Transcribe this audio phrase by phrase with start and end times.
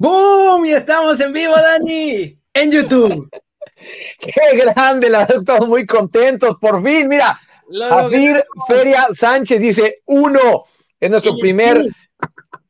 [0.00, 0.64] ¡Boom!
[0.64, 3.28] Y estamos en vivo, Dani, en YouTube.
[4.18, 5.10] ¡Qué grande!
[5.10, 6.56] La verdad, estamos muy contentos.
[6.58, 7.38] Por fin, mira,
[7.70, 10.64] Javier Feria Sánchez dice uno.
[10.98, 11.86] Es nuestro primer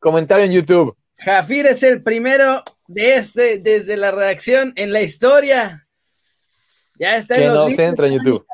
[0.00, 0.96] comentario en YouTube.
[1.18, 5.86] Jafir es el primero de este, desde la redacción en la historia.
[6.98, 8.44] Ya está en los entra en YouTube.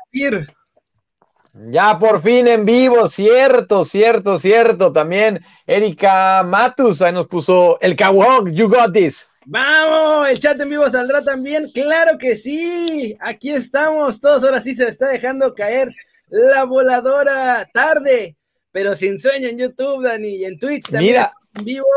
[1.69, 4.93] Ya por fin en vivo, cierto, cierto, cierto.
[4.93, 9.27] También Erika Matus ahí nos puso el Kawok, you got this.
[9.45, 11.71] Vamos, el chat en vivo saldrá también.
[11.73, 13.17] Claro que sí.
[13.19, 14.43] Aquí estamos todos.
[14.43, 15.89] Ahora sí se está dejando caer
[16.27, 18.35] la voladora tarde,
[18.71, 21.33] pero sin sueño en YouTube, Dani, y en Twitch también Mira.
[21.55, 21.87] en vivo.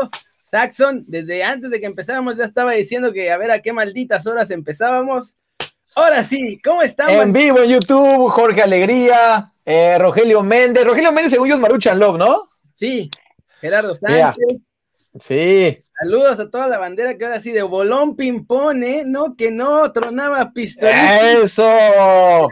[0.45, 4.25] Saxon, desde antes de que empezáramos ya estaba diciendo que a ver a qué malditas
[4.25, 5.35] horas empezábamos.
[5.95, 7.21] Ahora sí, ¿cómo estamos?
[7.21, 10.85] En vivo en YouTube, Jorge Alegría, eh, Rogelio Méndez.
[10.85, 12.49] Rogelio Méndez, según yo, es Maruchan Love, ¿no?
[12.73, 13.09] Sí,
[13.59, 14.63] Gerardo Sánchez.
[15.19, 15.83] Sí.
[16.01, 19.03] Saludos a toda la bandera que ahora sí de bolón ping-pong, ¿eh?
[19.05, 21.41] No, que no, tronaba pistolita.
[21.43, 22.47] ¡Eso!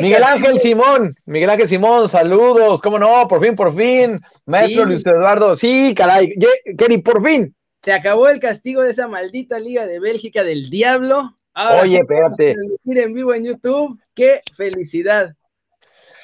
[0.00, 3.28] Miguel Ángel Simón, Miguel Ángel Simón, saludos, ¿cómo no?
[3.28, 4.20] Por fin, por fin.
[4.46, 6.34] Maestro Luis Eduardo, sí, caray.
[6.78, 7.54] Kenny, por fin.
[7.82, 11.36] Se acabó el castigo de esa maldita Liga de Bélgica del Diablo.
[11.82, 12.54] Oye, espérate.
[12.86, 15.34] en vivo en YouTube, qué felicidad.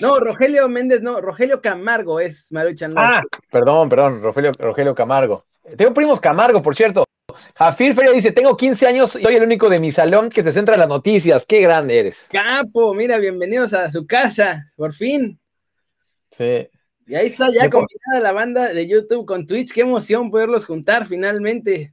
[0.01, 2.95] No, Rogelio Méndez, no, Rogelio Camargo es Maruchan.
[2.97, 5.45] Ah, perdón, perdón, Rogelio, Rogelio Camargo.
[5.77, 7.05] Tengo primos Camargo, por cierto.
[7.55, 10.53] Jafir Feria dice, tengo 15 años y soy el único de mi salón que se
[10.53, 11.45] centra en las noticias.
[11.45, 12.29] Qué grande eres.
[12.31, 15.39] Capo, mira, bienvenidos a su casa, por fin.
[16.31, 16.69] Sí.
[17.07, 19.73] Y ahí está ya combinada la banda de YouTube con Twitch.
[19.73, 21.93] Qué emoción poderlos juntar finalmente.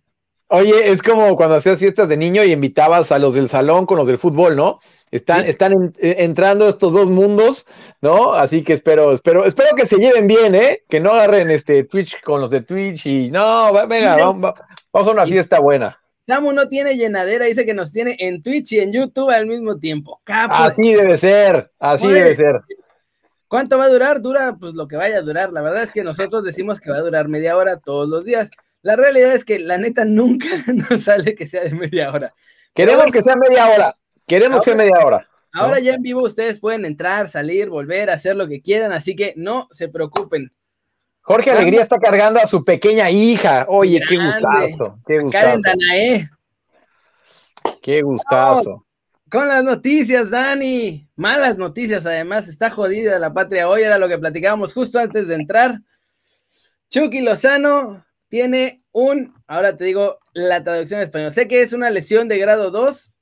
[0.50, 3.98] Oye, es como cuando hacías fiestas de niño y invitabas a los del salón con
[3.98, 4.80] los del fútbol, ¿no?
[5.12, 7.68] Están, están eh, entrando estos dos mundos,
[8.02, 8.34] ¿no?
[8.34, 10.84] Así que espero, espero, espero que se lleven bien, ¿eh?
[10.88, 14.54] Que no agarren este Twitch con los de Twitch y no, venga, vamos,
[14.94, 16.00] vamos a una fiesta buena.
[16.26, 19.78] Samu no tiene llenadera, dice que nos tiene en Twitch y en YouTube al mismo
[19.78, 20.22] tiempo.
[20.26, 22.62] Así debe ser, así debe ser.
[23.48, 24.22] ¿Cuánto va a durar?
[24.22, 25.54] Dura pues lo que vaya a durar.
[25.54, 28.50] La verdad es que nosotros decimos que va a durar media hora todos los días.
[28.82, 30.48] La realidad es que la neta nunca
[30.90, 32.34] nos sale que sea de media hora.
[32.74, 33.98] Queremos que sea media hora.
[34.28, 35.28] Queremos que sea media hora.
[35.54, 39.34] Ahora ya en vivo ustedes pueden entrar, salir, volver, hacer lo que quieran, así que
[39.36, 40.54] no se preocupen.
[41.22, 43.66] Jorge Alegría está cargando a su pequeña hija.
[43.68, 45.00] Oye, qué gustazo.
[45.06, 45.46] Qué gustazo.
[45.46, 46.30] Karen Danae.
[47.82, 48.86] Qué gustazo.
[49.30, 51.10] con las noticias, Dani.
[51.18, 52.48] Malas noticias, además.
[52.48, 53.82] Está jodida la patria hoy.
[53.82, 55.82] Era lo que platicábamos justo antes de entrar.
[56.90, 61.90] Chucky Lozano tiene un, ahora te digo la traducción en español, sé que es una
[61.90, 63.14] lesión de grado 2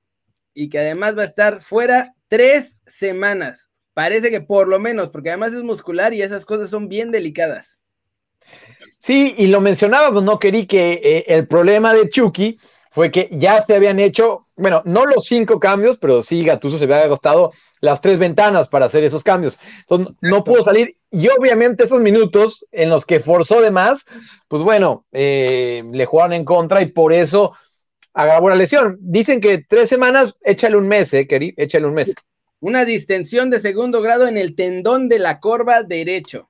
[0.54, 3.70] y que además va a estar fuera tres semanas.
[3.94, 7.78] Parece que por lo menos, porque además es muscular y esas cosas son bien delicadas.
[9.00, 10.66] Sí, y lo mencionábamos, ¿no, Querí?
[10.66, 12.60] Que eh, el problema de Chucky
[12.92, 16.86] fue que ya se habían hecho, bueno, no los cinco cambios, pero sí Gatuso se
[16.86, 17.52] había costado
[17.82, 19.60] las tres ventanas para hacer esos cambios.
[19.82, 20.96] Entonces, no pudo salir.
[21.12, 24.06] Y obviamente esos minutos en los que forzó de más,
[24.48, 27.54] pues bueno, eh, le jugaron en contra y por eso
[28.14, 28.98] agravó la lesión.
[29.02, 31.54] Dicen que tres semanas, échale un mes, ¿eh, Keri?
[31.58, 32.14] Échale un mes.
[32.62, 36.50] Una distensión de segundo grado en el tendón de la corva derecho.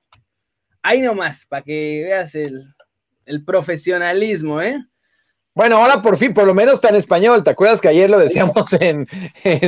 [0.82, 2.72] Ahí nomás, para que veas el,
[3.24, 4.78] el profesionalismo, ¿eh?
[5.56, 7.42] Bueno, ahora por fin, por lo menos está en español.
[7.42, 9.06] ¿Te acuerdas que ayer lo decíamos en,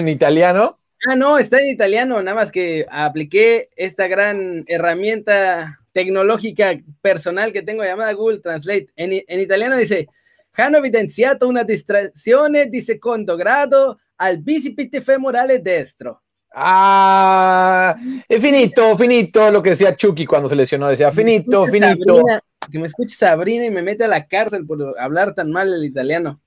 [0.07, 0.79] italiano?
[1.09, 7.63] Ah, no, está en italiano, nada más que apliqué esta gran herramienta tecnológica personal que
[7.63, 8.89] tengo llamada Google Translate.
[8.97, 10.09] En, italiano dice,
[10.53, 16.23] hanno evidenziato una distrazione di secondo grado al bicipite femorale destro.
[16.61, 17.97] Ah,
[18.29, 22.25] es finito, finito, lo que decía Chucky cuando se lesionó, decía finito, finito
[22.71, 25.85] que me escuche Sabrina y me mete a la cárcel por hablar tan mal el
[25.85, 26.41] italiano.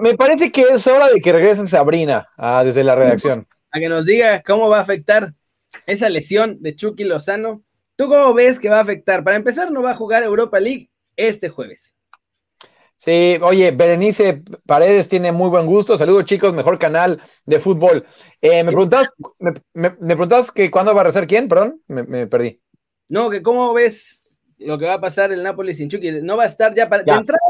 [0.00, 3.46] Me, parece que es hora de que regrese Sabrina ah, desde la redacción.
[3.70, 5.34] A que nos diga cómo va a afectar
[5.86, 7.62] esa lesión de Chucky Lozano.
[7.94, 9.22] ¿Tú cómo ves que va a afectar?
[9.22, 11.94] Para empezar, no va a jugar Europa League este jueves.
[12.96, 15.98] Sí, oye, Berenice Paredes tiene muy buen gusto.
[15.98, 18.06] Saludos, chicos, mejor canal de fútbol.
[18.40, 19.12] Eh, me preguntas,
[19.74, 22.60] me, preguntas que cuándo va a regresar quién, perdón, me, perdí.
[23.08, 26.22] No, que cómo ves lo que va a pasar el Napoli sin Chucky.
[26.22, 27.02] No va a estar ya para.
[27.02, 27.40] De entrada,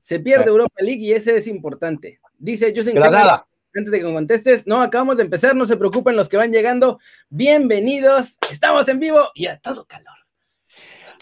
[0.00, 2.20] se pierde Europa League y ese es importante.
[2.38, 2.98] Dice Justin
[3.78, 6.98] antes de que contestes, no, acabamos de empezar, no se preocupen los que van llegando.
[7.28, 10.14] Bienvenidos, estamos en vivo y a todo calor.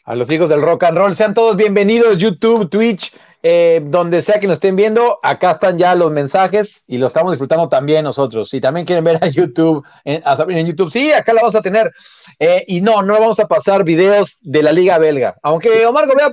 [0.05, 3.13] A los hijos del rock and roll, sean todos bienvenidos, YouTube, Twitch,
[3.47, 7.31] eh, donde sea que nos estén viendo, acá están ya los mensajes y lo estamos
[7.31, 8.49] disfrutando también nosotros.
[8.49, 11.93] Si también quieren ver a YouTube, en, en YouTube, sí, acá la vamos a tener.
[12.39, 15.37] Eh, y no, no vamos a pasar videos de la Liga Belga.
[15.43, 16.33] Aunque Omar Gobea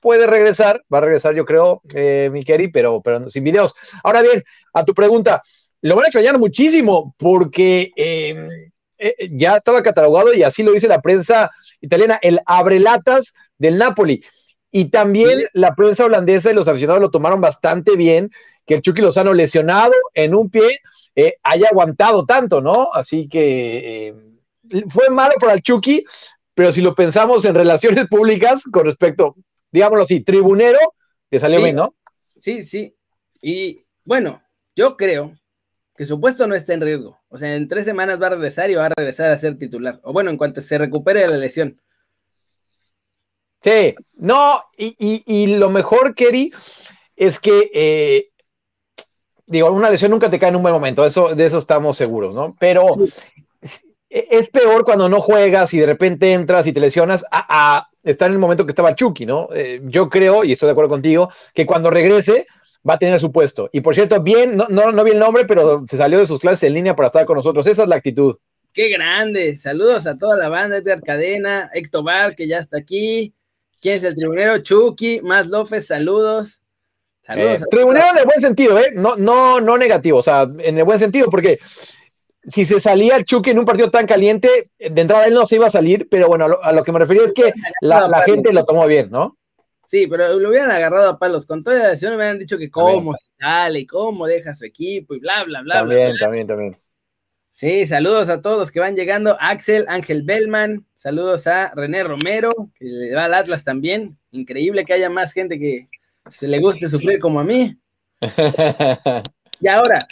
[0.00, 3.74] puede regresar, va a regresar yo creo, eh, mi pero, pero sin videos.
[4.02, 5.42] Ahora bien, a tu pregunta,
[5.82, 8.48] lo van a extrañar muchísimo porque em,
[9.32, 11.50] ya estaba catalogado y así lo dice la prensa
[11.82, 14.24] italiana, el abrelatas del Napoli.
[14.72, 18.30] Y también la prensa holandesa y los aficionados lo tomaron bastante bien,
[18.66, 20.80] que el Chucky Lozano lesionado en un pie
[21.16, 22.88] eh, haya aguantado tanto, ¿no?
[22.92, 24.38] Así que em,
[24.88, 26.04] fue malo para el Chucky,
[26.54, 29.34] pero si lo pensamos en relaciones públicas con respecto,
[29.72, 30.78] digámoslo así, tribunero,
[31.30, 31.94] le salió bien, ¿no?
[32.38, 32.94] Sí, sí.
[33.42, 34.42] Y bueno,
[34.76, 35.36] yo creo
[35.96, 37.18] que su puesto no está en riesgo.
[37.28, 40.00] O sea, en tres semanas va a regresar y va a regresar a ser titular.
[40.02, 41.74] O bueno, en cuanto se recupere de la lesión.
[43.62, 46.52] Sí, no, y, lo mejor, Kerry,
[47.14, 48.28] es que, eh,
[49.46, 52.34] digo, una lesión nunca te cae en un buen momento, eso, de eso estamos seguros,
[52.34, 52.56] ¿no?
[52.58, 52.88] Pero
[54.10, 58.32] es peor cuando no juegas y de repente entras y te lesionas a, estar en
[58.32, 59.48] el momento que estaba Chucky, ¿no?
[59.54, 62.46] Eh, yo creo, y estoy de acuerdo contigo, que cuando regrese
[62.88, 63.68] va a tener su puesto.
[63.72, 66.40] Y por cierto, bien, no, no, no vi el nombre, pero se salió de sus
[66.40, 67.66] clases en línea para estar con nosotros.
[67.66, 68.36] Esa es la actitud.
[68.72, 69.56] Qué grande.
[69.56, 73.34] Saludos a toda la banda, Edgar Cadena, Héctor Bar, que ya está aquí.
[73.80, 74.58] ¿Quién es el tribunero?
[74.58, 76.60] Chucky, Más López, saludos.
[77.24, 77.62] Saludos.
[77.62, 78.92] Eh, tribunero en el buen sentido, ¿eh?
[78.94, 81.58] No, no, no negativo, o sea, en el buen sentido, porque
[82.44, 85.66] si se salía Chucky en un partido tan caliente, de entrada él no se iba
[85.66, 88.86] a salir, pero bueno, a lo, que me refería es que la, gente lo tomó
[88.86, 89.36] bien, ¿no?
[89.86, 91.46] Sí, pero lo hubieran agarrado a palos.
[91.46, 95.14] Con toda la lesión me hubieran dicho que cómo sale y cómo deja su equipo
[95.14, 95.74] y bla, bla, bla.
[95.80, 96.76] También, también, también.
[97.50, 99.36] Sí, saludos a todos los que van llegando.
[99.40, 104.18] Axel, Ángel Bellman, saludos a René Romero, que le va al Atlas también.
[104.30, 105.88] Increíble que haya más gente que
[106.30, 107.76] se le guste sufrir como a mí.
[109.60, 110.06] y ahora,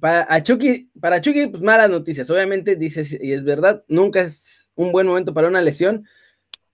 [0.00, 2.28] para Chucky, para Chucky, pues malas noticias.
[2.30, 6.06] Obviamente, dices, y es verdad, nunca es un buen momento para una lesión,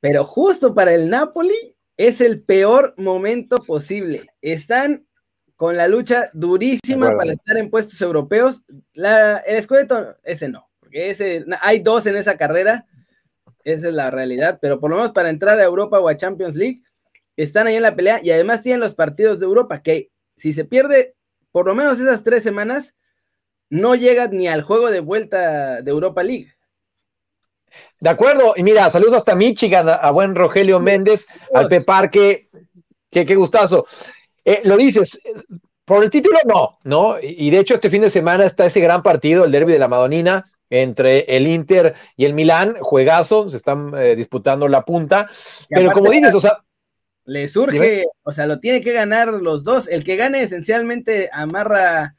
[0.01, 4.27] pero justo para el Napoli es el peor momento posible.
[4.41, 5.06] Están
[5.57, 8.63] con la lucha durísima para estar en puestos europeos.
[8.93, 12.87] La, el escudeto, ese no, porque ese, hay dos en esa carrera,
[13.65, 16.55] esa es la realidad, pero por lo menos para entrar a Europa o a Champions
[16.55, 16.83] League,
[17.37, 20.65] están ahí en la pelea y además tienen los partidos de Europa, que si se
[20.65, 21.15] pierde
[21.51, 22.95] por lo menos esas tres semanas,
[23.71, 26.53] no llega ni al juego de vuelta de Europa League.
[28.01, 32.49] De acuerdo, y mira, saludos hasta Michigan, a, buen Rogelio Méndez, al Peparque,
[33.11, 33.87] que qué gustazo.
[34.47, 35.21] Eh, lo dices,
[35.85, 37.17] por el título no, ¿no?
[37.21, 39.89] Y, de hecho este fin de semana está ese gran partido, el derby de la
[39.89, 45.29] Madonina, entre el Inter y el Milán, juegazo, se están eh, disputando la punta,
[45.69, 46.63] pero como dices, o sea...
[47.25, 52.15] Le surge, o sea, lo tiene que ganar los dos, el que gane esencialmente amarra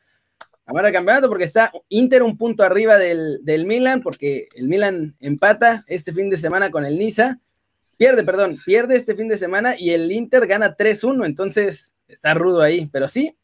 [0.69, 5.15] Amarra el campeonato porque está Inter un punto arriba del, del, Milan, porque el Milan
[5.21, 7.39] empata este fin de semana con el Niza.
[7.95, 12.61] Pierde, perdón, pierde este fin de semana y el Inter gana 3-1, entonces está rudo
[12.61, 13.35] ahí, pero sí.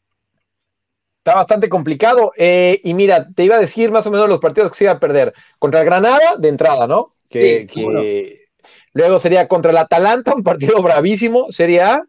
[1.18, 2.32] Está bastante complicado.
[2.36, 4.92] Eh, y mira, te iba a decir más o menos los partidos que se iba
[4.92, 5.32] a perder.
[5.58, 7.14] Contra el Granada, de entrada, ¿no?
[7.28, 8.46] Que,
[8.92, 12.04] luego sería contra el Atalanta, un partido bravísimo, sería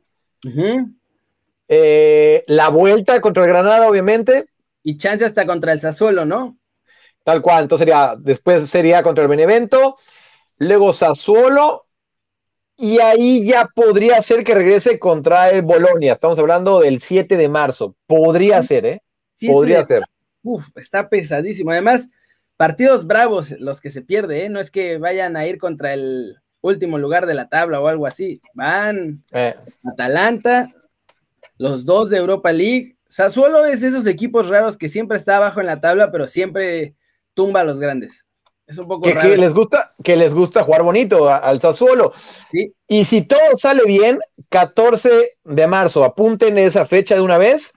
[1.67, 4.45] eh, la vuelta contra el Granada, obviamente
[4.85, 6.59] y chance hasta contra el Sassuolo, ¿no?
[7.23, 9.97] Tal cual, entonces sería, después sería contra el Benevento,
[10.59, 11.84] luego Sassuolo,
[12.77, 16.13] y ahí ya podría ser que regrese contra el Bolonia.
[16.13, 17.95] Estamos hablando del 7 de marzo.
[18.07, 19.01] Podría ser, ¿eh?
[19.47, 20.03] Podría ser.
[20.43, 21.71] Uf, está pesadísimo.
[21.71, 22.09] Además,
[22.57, 24.49] partidos bravos los que se pierde, ¿eh?
[24.49, 28.07] No es que vayan a ir contra el último lugar de la tabla o algo
[28.07, 28.41] así.
[28.53, 29.55] Van eh.
[29.83, 30.73] Atalanta,
[31.57, 35.67] los dos de Europa League, Sassuolo es esos equipos raros que siempre está abajo en
[35.67, 36.95] la tabla, pero siempre
[37.33, 38.24] tumba a los grandes.
[38.67, 39.29] Es un poco raro.
[39.29, 42.13] Que les gusta, que les gusta jugar bonito al Sassuolo.
[42.87, 44.19] Y si todo sale bien,
[44.49, 47.73] 14 de marzo, apunten esa fecha de una vez.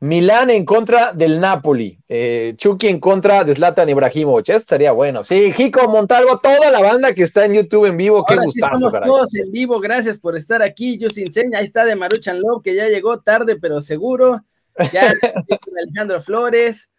[0.00, 1.96] Milán en contra del Napoli.
[2.08, 4.48] Eh, Chucky en contra de Zlatan Ibrahimovic.
[4.48, 5.22] Eso estaría bueno.
[5.22, 8.24] Sí, Jico Montalvo, toda la banda que está en YouTube en vivo.
[8.26, 9.78] Qué gustazo, estamos todos en vivo.
[9.78, 10.98] Gracias por estar aquí.
[10.98, 11.60] Yo sin seña.
[11.60, 14.44] Ahí está de Maruchan Love, que ya llegó tarde, pero seguro.
[14.92, 15.12] Ya,
[15.86, 16.90] Alejandro Flores,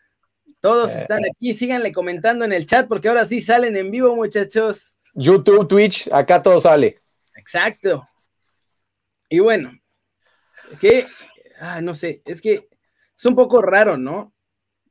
[0.63, 0.99] todos eh.
[0.99, 4.95] están aquí, síganle comentando en el chat porque ahora sí salen en vivo, muchachos.
[5.13, 7.01] YouTube, Twitch, acá todo sale.
[7.35, 8.05] Exacto.
[9.27, 9.73] Y bueno,
[10.79, 11.05] que,
[11.59, 12.69] ah, no sé, es que
[13.17, 14.33] es un poco raro, ¿no?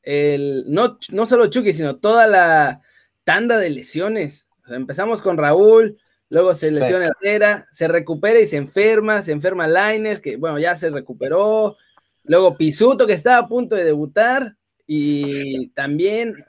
[0.02, 2.82] El, no, no solo Chucky, sino toda la
[3.24, 4.46] tanda de lesiones.
[4.66, 5.98] empezamos con Raúl,
[6.28, 10.76] luego se lesiona Herrera, se recupera y se enferma, se enferma Laines, que bueno, ya
[10.76, 11.78] se recuperó,
[12.24, 14.56] Luego Pisuto, que estaba a punto de debutar.
[14.86, 16.44] Y también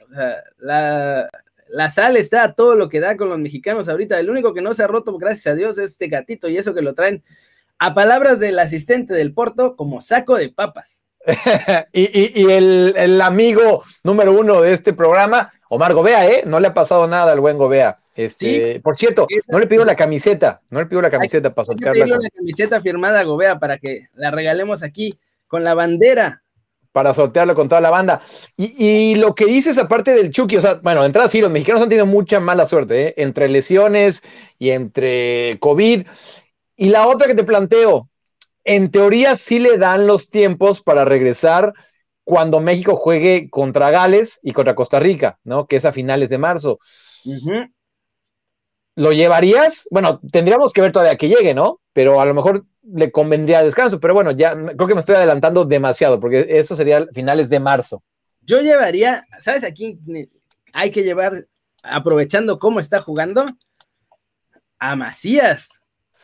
[0.58, 1.30] la,
[1.74, 4.20] la sal está a todo lo que da con los mexicanos ahorita.
[4.20, 6.76] El único que no se ha roto, gracias a Dios, es este gatito y eso
[6.76, 7.24] que lo traen
[7.80, 11.04] a palabras del asistente del Porto como saco de papas.
[11.94, 16.44] y, el, amigo número uno de este programa, Omar Gobea, ¿eh?
[16.46, 18.00] No le ha pasado nada al buen Gobea.
[18.16, 22.06] Este, por cierto, no le pido la camiseta, no le pido la camiseta para soltarla.
[22.06, 26.43] la camiseta firmada a Gobea para que la regalemos aquí con la bandera
[26.94, 28.22] para sortearlo con toda la banda.
[28.56, 31.82] Y, lo que dices aparte del Chucky, o sea, bueno, de entrada sí, los mexicanos
[31.82, 33.14] han tenido mucha mala suerte, ¿eh?
[33.18, 34.24] entre lesiones
[34.58, 36.06] y entre COVID.
[36.78, 38.08] Y la otra que te planteo,
[38.64, 41.74] en teoría sí le dan los tiempos para regresar
[42.24, 45.66] cuando México juegue contra Gales y contra Costa Rica, ¿no?
[45.68, 46.80] Que es a finales de marzo.
[48.96, 49.88] ¿Lo llevarías?
[49.92, 51.82] Bueno, tendríamos que ver todavía que llegue, ¿no?
[51.92, 55.66] Pero a lo mejor le convendría descanso, pero bueno, ya creo que me estoy adelantando
[55.66, 58.04] demasiado, porque eso sería finales de marzo.
[58.42, 60.00] Yo llevaría, ¿sabes a quién
[60.74, 61.48] hay que llevar,
[61.82, 63.46] aprovechando cómo está jugando?
[64.80, 65.70] A Macías.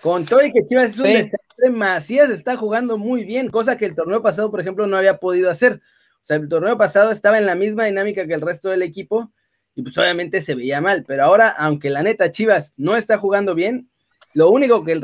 [0.02, 3.86] Con todo y que Chivas es un desastre, Macías está jugando muy bien, cosa que
[3.86, 5.82] el torneo pasado, por ejemplo, no había podido hacer.
[6.22, 9.32] O sea, el torneo pasado estaba en la misma dinámica que el resto del equipo
[9.76, 13.56] y pues obviamente se veía mal, pero ahora, aunque la neta Chivas no está jugando
[13.56, 13.89] bien,
[14.34, 15.00] lo único que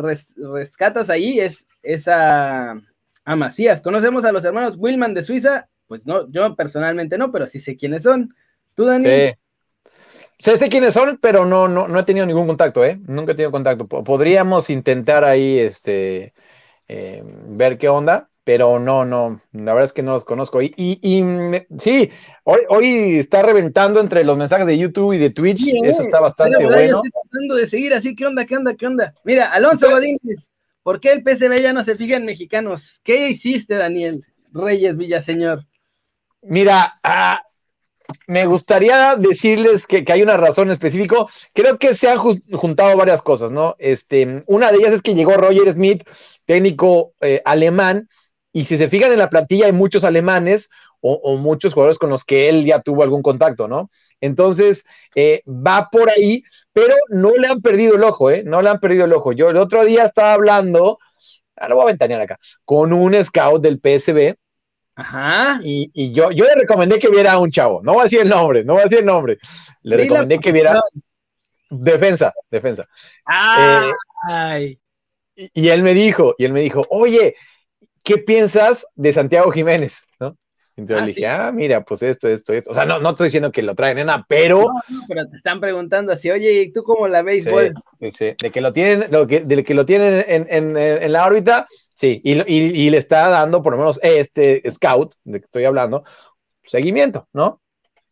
[0.53, 2.71] rescatas ahí es, esa
[3.23, 3.81] a, Macías.
[3.81, 5.67] ¿Conocemos a los hermanos Wilman de Suiza?
[5.87, 8.35] Pues no, yo personalmente no, pero sí sé quiénes son.
[8.73, 9.05] ¿Tú, Dani?
[9.05, 9.33] Sí.
[10.37, 12.99] Sé, quiénes son, pero no, no, no he tenido ningún contacto, ¿eh?
[13.07, 13.87] Nunca he tenido contacto.
[13.87, 16.33] Podríamos intentar ahí este,
[16.87, 20.61] eh, ver qué onda, pero no, no, la verdad es que no los conozco.
[20.61, 21.23] Y, y,
[21.79, 22.11] sí,
[22.43, 26.63] hoy, hoy está reventando entre los mensajes de YouTube y de Twitch, eso está bastante
[26.63, 26.79] bueno.
[26.79, 29.13] estoy tratando de seguir así, ¿qué onda, qué onda, qué onda?
[29.23, 30.51] Mira, Alonso Godínez,
[30.83, 33.01] ¿por qué el PSV ya no se fija en mexicanos?
[33.03, 35.65] ¿Qué hiciste, Daniel Reyes Villaseñor?
[36.43, 37.41] Mira, ah,
[38.27, 41.25] me gustaría decirles que, hay una razón específica.
[41.51, 43.75] Creo que se han juntado varias cosas, ¿no?
[43.79, 46.03] Este, una de ellas es que llegó Roger Smith,
[46.45, 48.07] técnico eh, alemán,
[48.55, 50.69] y si se fijan en la plantilla, hay muchos alemanes
[51.01, 53.91] o, muchos jugadores con los que él ya tuvo algún contacto, ¿no?
[54.21, 58.43] Entonces, eh, va por ahí, pero no le han perdido el ojo, ¿eh?
[58.45, 59.33] No le han perdido el ojo.
[59.33, 60.99] Yo el otro día estaba hablando,
[61.57, 64.35] ah, lo voy a ventanear acá, con un scout del PSB.
[64.95, 65.59] Ajá.
[65.61, 67.81] Y, yo, yo le recomendé que viera a un chavo.
[67.83, 69.37] No voy a decir el nombre, no voy a decir el nombre.
[69.83, 70.79] Le recomendé que viera.
[71.69, 72.83] Defensa, defensa.
[73.29, 73.91] Eh,
[74.29, 74.79] Ay.
[75.35, 77.35] y, él me dijo, y él me dijo, oye,
[78.05, 80.05] ¿qué piensas de Santiago Jiménez?
[80.19, 80.37] ¿no?
[80.77, 82.71] Entonces ah, le dije, ah, mira, pues esto, esto, esto.
[82.71, 84.61] O sea, no, no estoy diciendo que lo traen, nena, pero.
[84.61, 87.45] No, no, pero te están preguntando así, oye, ¿y tú cómo la ves,
[87.97, 91.11] Sí, sí, De que lo tienen, lo que, de que lo tienen en, en, en
[91.11, 92.21] la órbita, sí.
[92.23, 96.03] Y, y, y, le está dando, por lo menos, este scout, de que estoy hablando,
[96.63, 97.61] seguimiento, ¿no?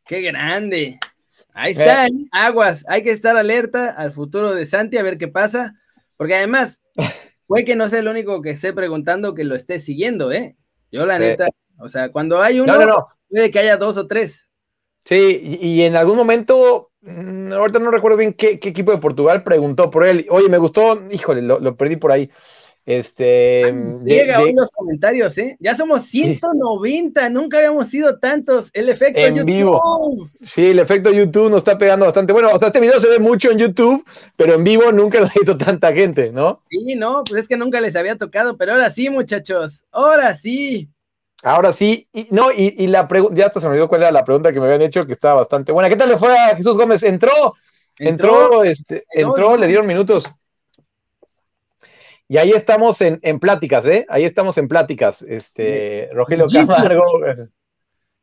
[0.05, 0.99] Qué grande.
[1.53, 2.11] Ahí está, eh.
[2.31, 2.85] aguas.
[2.87, 5.75] Hay que estar alerta al futuro de Santi a ver qué pasa.
[6.15, 6.81] Porque además,
[7.53, 10.55] Puede que no sea el único que esté preguntando que lo esté siguiendo, ¿eh?
[10.91, 12.73] Yo la neta, o sea, cuando hay uno,
[13.29, 14.49] puede que haya dos o tres.
[15.05, 19.91] Sí, y, en algún momento, mm, ahorita no recuerdo bien qué, equipo de Portugal preguntó
[19.91, 20.25] por él.
[20.29, 22.31] Oye, me gustó, híjole, lo perdí por ahí.
[22.85, 23.73] Este.
[24.03, 25.55] Llega hoy los comentarios, ¿eh?
[25.61, 28.69] Ya somos 190, nunca habíamos sido tantos.
[28.73, 29.45] El efecto en YouTube.
[29.45, 30.29] vivo.
[30.41, 32.33] Sí, el efecto YouTube nos está pegando bastante.
[32.33, 34.03] Bueno, o sea, este video se ve mucho en YouTube,
[34.35, 36.61] pero en vivo nunca lo ha visto tanta gente, ¿no?
[36.69, 40.89] Sí, no, pues es que nunca les había tocado, pero ahora sí, muchachos, ahora sí.
[41.41, 44.23] Ahora sí, y no, y, la pregunta, ya hasta se me olvidó cuál era la
[44.23, 45.89] pregunta que me habían hecho, que estaba bastante buena.
[45.89, 47.03] ¿Qué tal le fue a Jesús Gómez?
[47.03, 47.53] Entró,
[47.99, 50.33] entró, este, entró, le dieron minutos.
[52.33, 54.07] Y ahí estamos en, pláticas, ¿eh?
[54.09, 55.21] Ahí estamos en pláticas.
[55.21, 57.03] Este, Rogelio Camargo.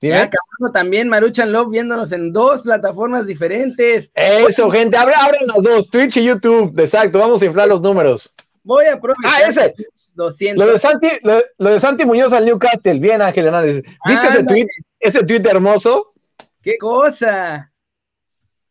[0.01, 0.29] Dime.
[0.75, 4.11] también, Maruchan Love, viéndonos en dos plataformas diferentes.
[4.17, 6.77] Eso, gente, abran, las dos, Twitch y YouTube.
[6.81, 8.35] Exacto, vamos a inflar los números.
[8.65, 9.31] Voy a aprovechar.
[9.33, 9.75] Ah, ese.
[10.17, 10.67] 200.
[10.67, 12.99] Lo de Santi, lo, de Santi Muñoz al Newcastle.
[12.99, 13.81] Bien, Ángel Hernández.
[14.09, 14.67] ¿Viste ese tweet,
[14.99, 16.15] ese tweet hermoso?
[16.61, 17.71] ¡Qué cosa!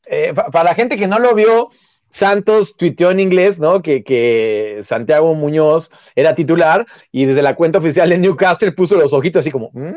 [0.06, 1.70] Eh, para la gente que no lo vio,
[2.10, 3.82] Santos tuiteó en inglés, ¿no?
[3.82, 9.42] Que, Santiago Muñoz era titular y desde la cuenta oficial de Newcastle puso los ojitos
[9.42, 9.96] así como, ¿Mm?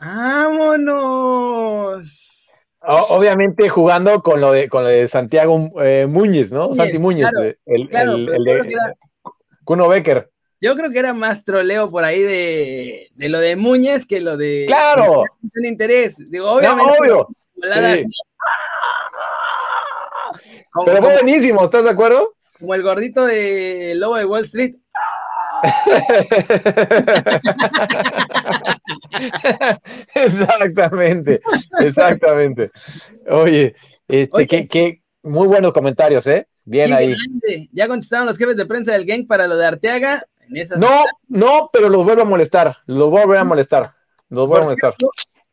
[0.00, 1.54] ¡Vámonos!
[2.86, 6.74] obviamente jugando con lo de, con lo de Santiago eh, Muñez, ¿no?
[6.74, 7.28] Santi Muñez,
[7.64, 8.74] el, de
[9.64, 10.30] Kuno Becker.
[10.60, 14.64] Yo creo que era más troleo por ahí de, lo de Muñez que lo de.
[14.66, 15.24] ¡Claro!
[15.42, 16.16] Un interés.
[16.30, 16.92] Digo, obviamente.
[17.00, 17.28] obvio.
[20.84, 22.34] Pero fue buenísimo, ¿estás de acuerdo?
[22.58, 24.74] Como el gordito de Lobo de Wall Street.
[30.14, 31.40] exactamente,
[31.78, 32.70] exactamente.
[33.28, 33.74] Oye,
[34.08, 36.48] este, Que, muy buenos comentarios, ¿eh?
[36.64, 37.14] Bien ahí.
[37.72, 40.22] Ya contestaron los jefes de prensa del gang para lo de Arteaga.
[40.76, 42.76] no, no, pero los vuelvo a molestar.
[42.86, 43.94] Los vuelvo a molestar.
[44.28, 44.94] Los vuelvo a molestar.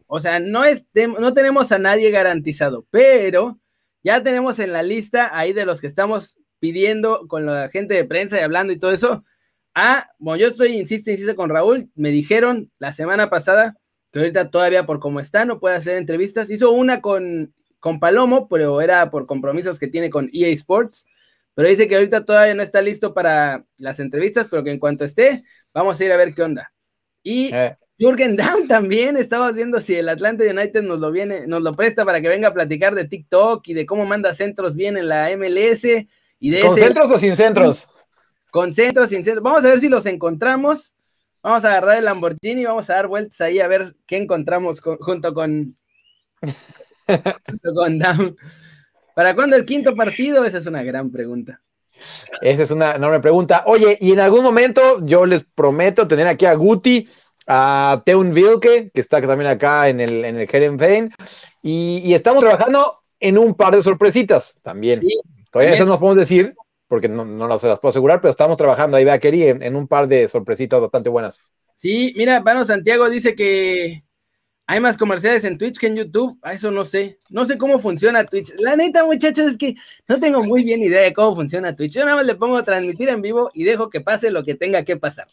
[0.08, 3.61] o sea, no, es, no tenemos a nadie garantizado, pero
[4.04, 8.06] ya tenemos en la lista ahí de los que estamos pidiendo con la gente de
[8.06, 9.26] prensa y hablando y todo eso.
[9.74, 11.90] Ah, bueno, yo estoy, insiste, insiste con Raúl.
[11.96, 13.76] Me dijeron la semana pasada
[14.12, 16.50] que ahorita todavía por cómo está no puede hacer entrevistas.
[16.50, 21.06] Hizo una con, con Palomo, pero era por compromisos que tiene con EA Sports.
[21.54, 25.04] Pero dice que ahorita todavía no está listo para las entrevistas, pero que en cuanto
[25.04, 25.44] esté,
[25.74, 26.74] vamos a ir a ver qué onda.
[27.24, 27.76] Y eh.
[27.98, 32.04] Jürgen Damm también estaba viendo si el Atlanta United nos lo viene, nos lo presta
[32.04, 35.30] para que venga a platicar de TikTok y de cómo manda centros bien en la
[35.38, 35.84] MLS
[36.40, 37.88] y de ¿Con centros o sin centros?
[38.50, 39.44] Con centros, sin centros.
[39.44, 40.96] Vamos a ver si los encontramos.
[41.44, 44.82] Vamos a agarrar el Lamborghini y vamos a dar vueltas ahí a ver qué encontramos
[44.82, 45.78] junto con
[47.08, 48.36] junto con Damm.
[49.16, 50.46] ¿Para cuándo el quinto partido?
[50.46, 51.62] Esa es una gran pregunta.
[52.42, 53.64] Esa es una enorme pregunta.
[53.68, 57.08] Oye, y en algún momento yo les prometo tener aquí a Guti
[57.54, 61.10] a Teun Wilke, que está también acá en el, en el
[61.62, 65.02] y, estamos trabajando en un par de sorpresitas también.
[65.52, 66.56] Todavía eso no podemos decir,
[66.88, 70.08] porque no, no las, puedo asegurar, pero estamos trabajando ahí, Bakeri, en, en un par
[70.08, 71.42] de sorpresitas bastante buenas.
[71.76, 74.04] Sí, mira, Vano Santiago dice que
[74.72, 76.40] hay más comerciales en Twitch que en YouTube.
[76.42, 77.20] A eso no sé.
[77.30, 78.54] No sé cómo funciona Twitch.
[78.58, 79.76] La neta, muchachos, es que
[80.08, 81.96] no tengo muy bien idea de cómo funciona Twitch.
[81.96, 84.56] Yo nada más le pongo a transmitir en vivo y dejo que pase lo que
[84.56, 85.28] tenga que pasar.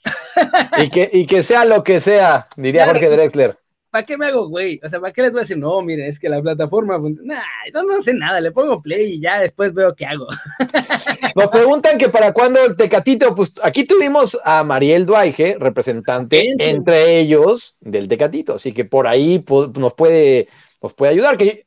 [0.76, 3.59] Y que, y que sea lo que sea, diría Jorge Drexler.
[3.90, 4.80] ¿Para qué me hago güey?
[4.85, 7.37] O sea, ¿para qué les voy a decir, no, miren, es que la plataforma funciona?
[7.37, 10.26] Nah, no, sé nada, le pongo play y ya después veo qué hago.
[11.37, 17.18] Nos preguntan que para cuándo el Tecatito, pues aquí tuvimos a Mariel Duaige, representante entre
[17.18, 20.48] ellos del Tecatito, así que por ahí nos puede,
[20.83, 21.37] nos puede ayudar.
[21.37, 21.66] Que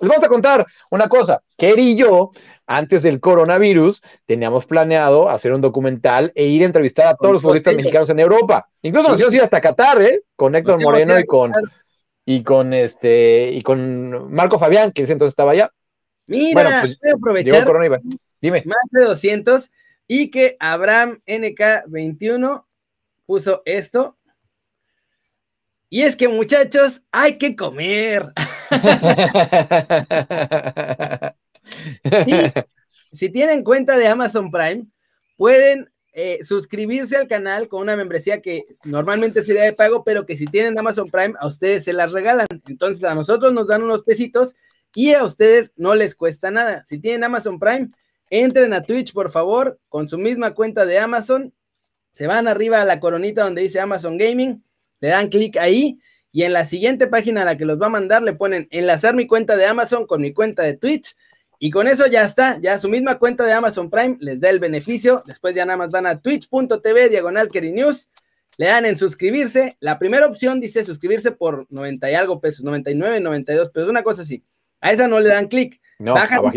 [0.00, 2.30] les vamos a contar una cosa, Kerry y yo,
[2.76, 7.42] antes del coronavirus, teníamos planeado hacer un documental e ir a entrevistar a todos los
[7.42, 8.68] futbolistas mexicanos en Europa.
[8.80, 10.22] Incluso nos íbamos a ir hasta Qatar, ¿eh?
[10.36, 11.52] Con Héctor Moreno y con,
[12.24, 15.70] y con este y con Marco Fabián, que ese entonces estaba allá.
[16.26, 17.68] Mira, pues, voy a aprovechar
[18.40, 18.62] Dime.
[18.64, 19.70] más de 200
[20.08, 22.64] y que Abraham NK21
[23.26, 24.16] puso esto.
[25.90, 28.32] Y es que muchachos, hay que comer.
[33.12, 34.86] si tienen cuenta de Amazon Prime,
[35.36, 40.36] pueden eh, suscribirse al canal con una membresía que normalmente sería de pago, pero que
[40.36, 42.46] si tienen Amazon Prime, a ustedes se las regalan.
[42.66, 44.54] Entonces a nosotros nos dan unos pesitos
[44.94, 46.84] y a ustedes no les cuesta nada.
[46.86, 47.90] Si tienen Amazon Prime,
[48.28, 51.54] entren a Twitch, por favor, con su misma cuenta de Amazon.
[52.12, 54.62] Se van arriba a la coronita donde dice Amazon Gaming,
[55.00, 55.98] le dan clic ahí
[56.30, 59.14] y en la siguiente página a la que los va a mandar le ponen enlazar
[59.14, 61.14] mi cuenta de Amazon con mi cuenta de Twitch
[61.64, 64.58] y con eso ya está, ya su misma cuenta de Amazon Prime les da el
[64.58, 68.10] beneficio, después ya nada más van a twitch.tv diagonal News,
[68.56, 73.20] le dan en suscribirse, la primera opción dice suscribirse por 90 y algo pesos, 99,
[73.20, 74.44] 92 pesos, una cosa así,
[74.80, 76.52] a esa no le dan clic, no, bajan más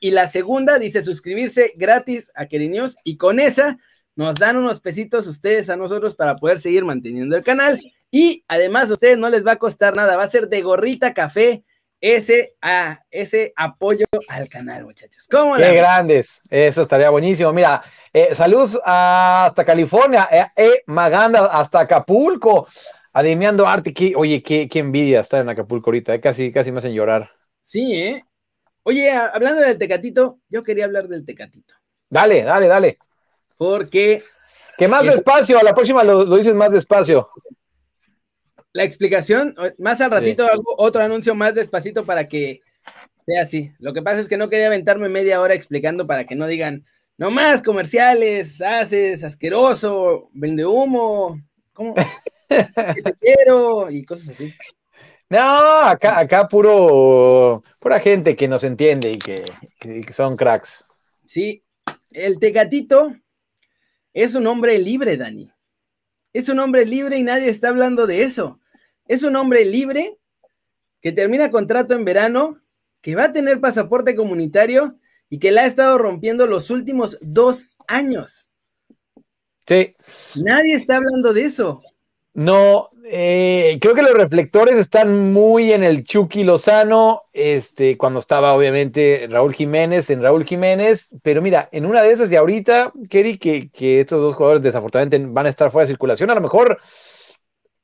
[0.00, 2.96] y la segunda dice suscribirse gratis a News.
[3.04, 3.78] Y con esa
[4.16, 7.80] nos dan unos pesitos ustedes a nosotros para poder seguir manteniendo el canal.
[8.10, 11.14] Y además a ustedes no les va a costar nada, va a ser de gorrita
[11.14, 11.62] café
[12.00, 15.28] ese, a, ese apoyo al canal, muchachos.
[15.30, 17.52] ¿Cómo Qué grandes, eso estaría buenísimo.
[17.52, 17.82] Mira,
[18.12, 22.66] eh, saludos hasta California, eh, eh, Maganda hasta Acapulco,
[23.12, 23.92] Ademiando Arte.
[24.16, 27.30] oye, qué, qué, envidia estar en Acapulco ahorita, eh, casi, casi me hacen llorar.
[27.62, 28.22] Sí, ¿eh?
[28.82, 31.74] Oye, hablando del Tecatito, yo quería hablar del Tecatito.
[32.08, 32.98] Dale, dale, dale.
[33.56, 34.22] Porque.
[34.78, 37.28] Que más despacio, a la próxima lo dices más despacio
[38.72, 42.60] la explicación, más al ratito hago otro anuncio más despacito para que
[43.26, 43.72] sea así.
[43.78, 46.84] Lo que pasa es que no quería aventarme media hora explicando para que no digan,
[47.18, 51.40] no más comerciales, haces, asqueroso, vende humo,
[51.72, 51.94] ¿cómo?
[52.48, 54.54] te quiero y cosas así.
[55.28, 59.44] No, acá, acá puro, pura gente que nos entiende y que,
[59.78, 60.84] que son cracks.
[61.24, 61.62] Sí,
[62.10, 63.14] el Tecatito
[64.12, 65.50] es un hombre libre, Dani.
[66.32, 68.59] Es un hombre libre y nadie está hablando de eso.
[69.10, 70.18] Es un hombre libre
[71.02, 72.60] que termina contrato en verano,
[73.00, 77.76] que va a tener pasaporte comunitario y que la ha estado rompiendo los últimos dos
[77.88, 78.46] años.
[79.66, 79.96] Sí.
[80.36, 81.80] Nadie está hablando de eso.
[82.34, 88.54] No, eh, creo que los reflectores están muy en el Chucky Lozano, este, cuando estaba
[88.54, 93.38] obviamente Raúl Jiménez, en Raúl Jiménez, pero mira, en una de esas y ahorita, Kerry,
[93.38, 96.78] que, que estos dos jugadores desafortunadamente van a estar fuera de circulación, a lo mejor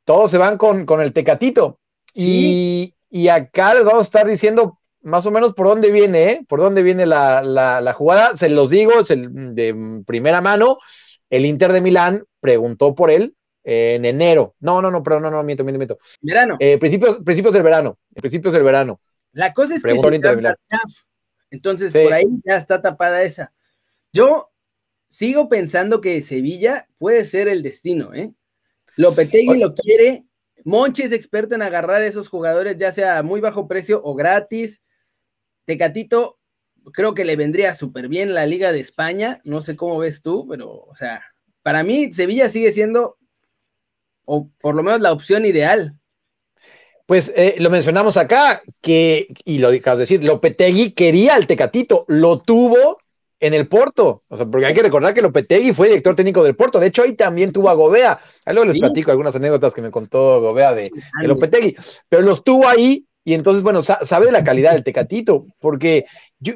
[0.06, 1.80] todos se van con, con el Tecatito.
[2.14, 2.94] Y,
[3.30, 6.46] acá les vamos a estar diciendo más o menos por dónde viene, ¿eh?
[6.48, 8.36] Por dónde viene la, jugada.
[8.36, 10.78] Se los digo, es el, de primera mano.
[11.28, 14.54] El Inter de Milán preguntó por él en enero.
[14.60, 15.98] No, no, no, pero no, no, miento, miento, miento.
[16.22, 16.56] Verano.
[16.60, 17.98] Eh, principios, principios del verano.
[18.14, 19.00] Principios del verano.
[19.32, 19.90] La cosa es que
[21.50, 23.52] entonces por ahí ya está tapada esa.
[24.12, 24.50] Yo
[25.08, 28.32] sigo pensando que Sevilla puede ser el destino, ¿eh?
[28.96, 30.24] Lopetegui lo quiere.
[30.64, 34.14] Monchi es experto en agarrar a esos jugadores, ya sea a muy bajo precio o
[34.14, 34.82] gratis.
[35.64, 36.38] Tecatito,
[36.92, 39.38] creo que le vendría súper bien la Liga de España.
[39.44, 41.22] No sé cómo ves tú, pero, o sea,
[41.62, 43.18] para mí Sevilla sigue siendo,
[44.24, 45.94] o por lo menos la opción ideal.
[47.06, 52.04] Pues eh, lo mencionamos acá, que, y lo acabas de decir, Lopetegui quería al Tecatito,
[52.08, 52.98] lo tuvo
[53.38, 56.56] en el Porto, o sea, porque hay que recordar que Lopetegui fue director técnico del
[56.56, 59.82] Porto, de hecho ahí también tuvo a Gobea, ahí luego les platico algunas anécdotas que
[59.82, 60.90] me contó Gobea de,
[61.22, 61.76] Lopetegui,
[62.08, 66.06] pero los tuvo ahí y entonces, bueno, sabe de la calidad del Tecatito, porque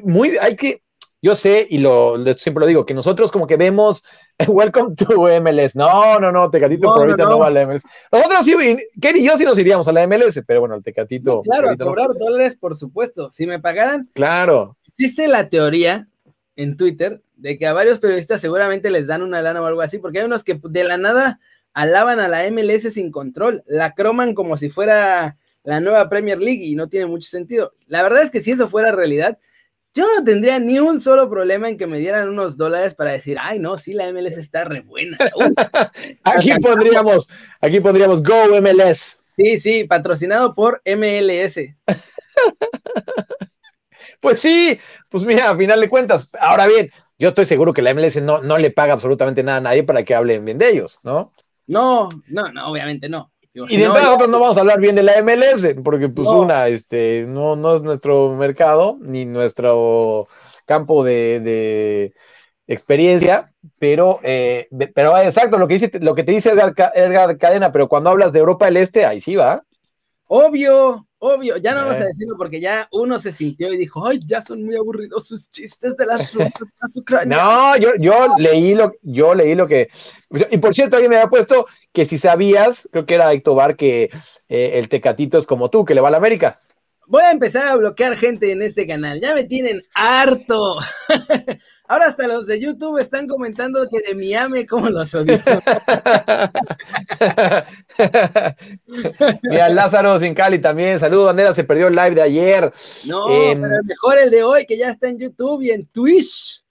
[0.03, 0.83] muy, hay que,
[1.21, 4.03] yo sé, y lo, siempre lo digo, que nosotros como que vemos
[4.47, 5.75] Welcome to MLS.
[5.75, 7.83] No, no, no, Tecatito por ahorita no, va a la MLS.
[8.11, 8.55] Nosotros sí,
[8.99, 11.41] Kerry y yo sí nos iríamos a la MLS, pero bueno, el Tecatito.
[11.41, 13.31] claro, a cobrar dólares, por supuesto.
[13.31, 14.09] Si me pagaran.
[14.13, 14.77] Claro.
[14.87, 16.07] Existe la teoría
[16.61, 19.97] en Twitter de que a varios periodistas seguramente les dan una lana o algo así,
[19.97, 21.39] porque hay unos que de la nada
[21.73, 26.63] alaban a la MLS sin control, la croman como si fuera la nueva Premier League
[26.63, 27.71] y no tiene mucho sentido.
[27.87, 29.39] La verdad es que si eso fuera realidad,
[29.93, 33.37] yo no tendría ni un solo problema en que me dieran unos dólares para decir,
[33.39, 35.17] ay, no, sí, la MLS está re buena.
[36.23, 37.27] aquí pondríamos,
[37.59, 39.19] aquí pondríamos Go MLS.
[39.35, 41.57] Sí, sí, patrocinado por MLS.
[44.21, 44.79] pues sí,
[45.09, 48.41] pues mira, a final de cuentas, ahora bien, yo estoy seguro que la MLS no,
[48.41, 51.33] no le paga absolutamente nada a nadie para que hablen bien de ellos, ¿no?
[51.67, 55.03] No, no, no, obviamente no y de entrada nosotros no vamos a hablar bien de
[55.03, 60.27] la MLS, porque pues una, este, no, no es nuestro mercado, ni nuestro
[60.65, 62.13] campo de,
[62.67, 67.89] experiencia, pero, eh, pero exacto, lo que, dice, lo que te dice Edgar, Cadena, pero
[67.89, 69.63] cuando hablas de Europa del Este, ahí sí va.
[70.27, 72.07] Obvio, obvio, ya no vamos a eh.
[72.07, 75.95] decirlo porque ya uno se sintió y dijo, ay, ya son muy aburridos sus chistes
[75.95, 76.73] de las rusas
[77.27, 79.89] No, yo, yo leí lo, yo leí lo que,
[80.49, 83.75] y por cierto, alguien me había puesto que si sabías, creo que era Héctor Bar,
[83.75, 84.09] que
[84.49, 86.59] eh, el Tecatito es como tú, que le va a la América.
[87.07, 89.19] Voy a empezar a bloquear gente en este canal.
[89.19, 90.77] Ya me tienen harto.
[91.87, 95.41] Ahora hasta los de YouTube están comentando que de Miami como los odio.
[99.43, 101.01] Mira, Lázaro sin Cali también.
[101.01, 101.53] Saludos, bandera.
[101.53, 102.71] Se perdió el live de ayer.
[103.05, 106.63] No, em, pero mejor el de hoy, que ya está en YouTube y en Twitch.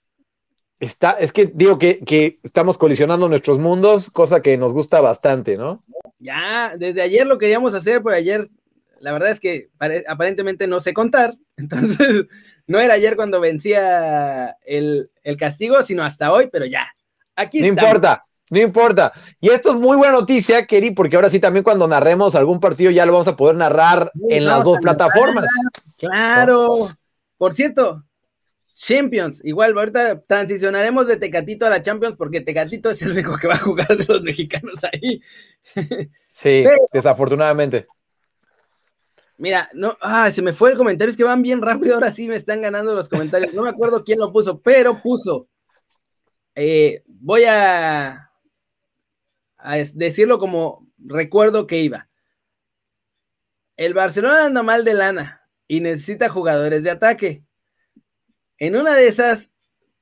[0.79, 5.55] Está, es que digo que, que estamos colisionando nuestros mundos, cosa que nos gusta bastante,
[5.55, 5.83] ¿no?
[6.17, 8.49] Ya, desde ayer lo queríamos hacer, pero ayer
[9.01, 9.69] la verdad es que
[10.07, 12.25] aparentemente no sé contar, entonces
[12.67, 16.87] no era ayer cuando vencía el, castigo, sino hasta hoy, pero ya.
[17.35, 19.11] Aquí no importa, no importa.
[19.39, 22.91] Y esto es muy buena noticia, Keri, porque ahora sí también cuando narremos algún partido
[22.91, 25.45] ya lo vamos a poder narrar en las dos plataformas.
[25.97, 26.89] Claro.
[27.37, 28.03] Por cierto,
[28.75, 33.47] Champions, igual ahorita transicionaremos de Tecatito a la Champions porque Tecatito es el único que
[33.47, 35.21] va a jugar de los mexicanos ahí.
[36.33, 37.87] Sí, desafortunadamente.
[39.41, 42.27] Mira, no, ah, se me fue el comentario, es que van bien rápido, ahora sí
[42.27, 43.55] me están ganando los comentarios.
[43.55, 45.49] No me acuerdo quién lo puso, pero puso.
[46.53, 48.29] Eh, voy a,
[49.95, 52.07] decirlo como recuerdo que iba.
[53.77, 57.43] El Barcelona anda mal de lana y necesita jugadores de ataque.
[58.59, 59.49] En una de esas,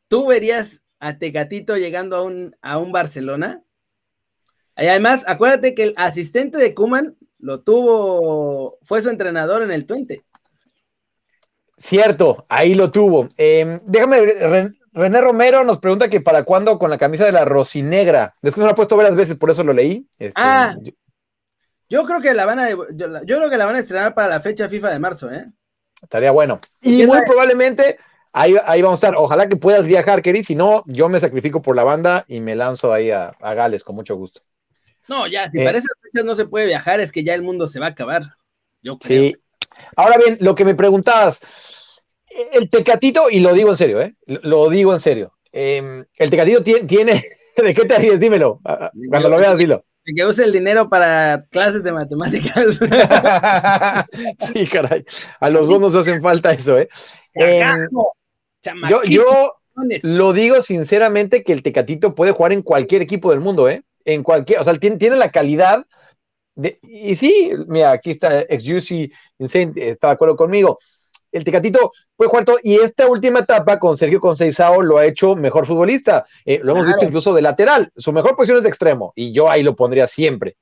[0.10, 3.64] ¿tú verías a Tecatito llegando a un, a un Barcelona?
[4.76, 9.86] Y además, acuérdate que el asistente de Kuman lo tuvo, fue su entrenador en el
[9.86, 10.24] Twente.
[11.78, 13.30] Cierto, ahí lo tuvo.
[13.38, 18.36] Em, déjame, René Romero nos pregunta que para cuándo con la camisa de la rosinegra.
[18.42, 20.06] Es que no la ha puesto varias veces, por eso lo leí.
[20.20, 20.76] Este, ah,
[21.88, 24.42] yo, creo que la van a, yo, creo que la van a estrenar para la
[24.42, 25.46] fecha FIFA de marzo, ¿eh?
[26.02, 26.60] Estaría bueno.
[26.82, 27.98] Y muy probablemente
[28.34, 29.16] ahí, ahí vamos a estar.
[29.18, 30.44] Ojalá que puedas viajar, Keri.
[30.44, 33.96] Si no, yo me sacrifico por la banda y me lanzo ahí a Gales con
[33.96, 34.42] mucho gusto.
[35.10, 37.42] No, ya, si eh, para esas fechas no se puede viajar, es que ya el
[37.42, 38.24] mundo se va a acabar.
[38.82, 39.32] Yo creo.
[39.32, 39.36] Sí.
[39.96, 41.42] Ahora bien, lo que me preguntabas,
[42.54, 44.16] el tecatito, y lo digo en serio, ¿eh?
[44.26, 45.34] Lo digo en serio.
[45.52, 47.24] Em, el tecatito tiene,
[47.64, 48.20] ¿De qué te ríes?
[48.20, 48.62] Dímelo.
[49.10, 49.84] Cuando lo veas, dilo.
[50.06, 52.80] De que use el dinero para clases de matemáticas.
[54.54, 55.04] sí, caray.
[55.40, 56.88] A los dos nos hacen falta eso, ¿eh?
[57.34, 57.88] Em,
[58.90, 59.56] yo, yo
[60.04, 63.84] lo digo sinceramente que el Tecatito puede jugar en cualquier equipo del mundo, ¿eh?
[64.14, 65.86] En cualquier, o sea, tiene, tiene la calidad
[66.82, 70.78] y sí, mira, aquí está XUC Insane, está de acuerdo conmigo.
[71.32, 75.36] El Tecatito puede jugar todo, y esta última etapa con Sergio Conceizao lo ha hecho
[75.36, 76.26] mejor futbolista.
[76.44, 77.92] Eh, lo hemos visto incluso de lateral.
[77.96, 80.58] Su mejor posición es de extremo, y yo ahí lo pondría siempre.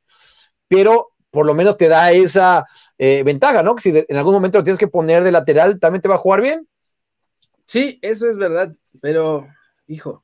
[0.68, 2.66] Pero por lo menos te da esa
[2.98, 3.76] eh, ventaja, ¿no?
[3.76, 6.20] Que si en algún momento lo tienes que poner de lateral, también te va a
[6.20, 6.68] jugar bien.
[7.66, 9.48] Sí, eso es verdad, pero,
[9.88, 10.24] hijo,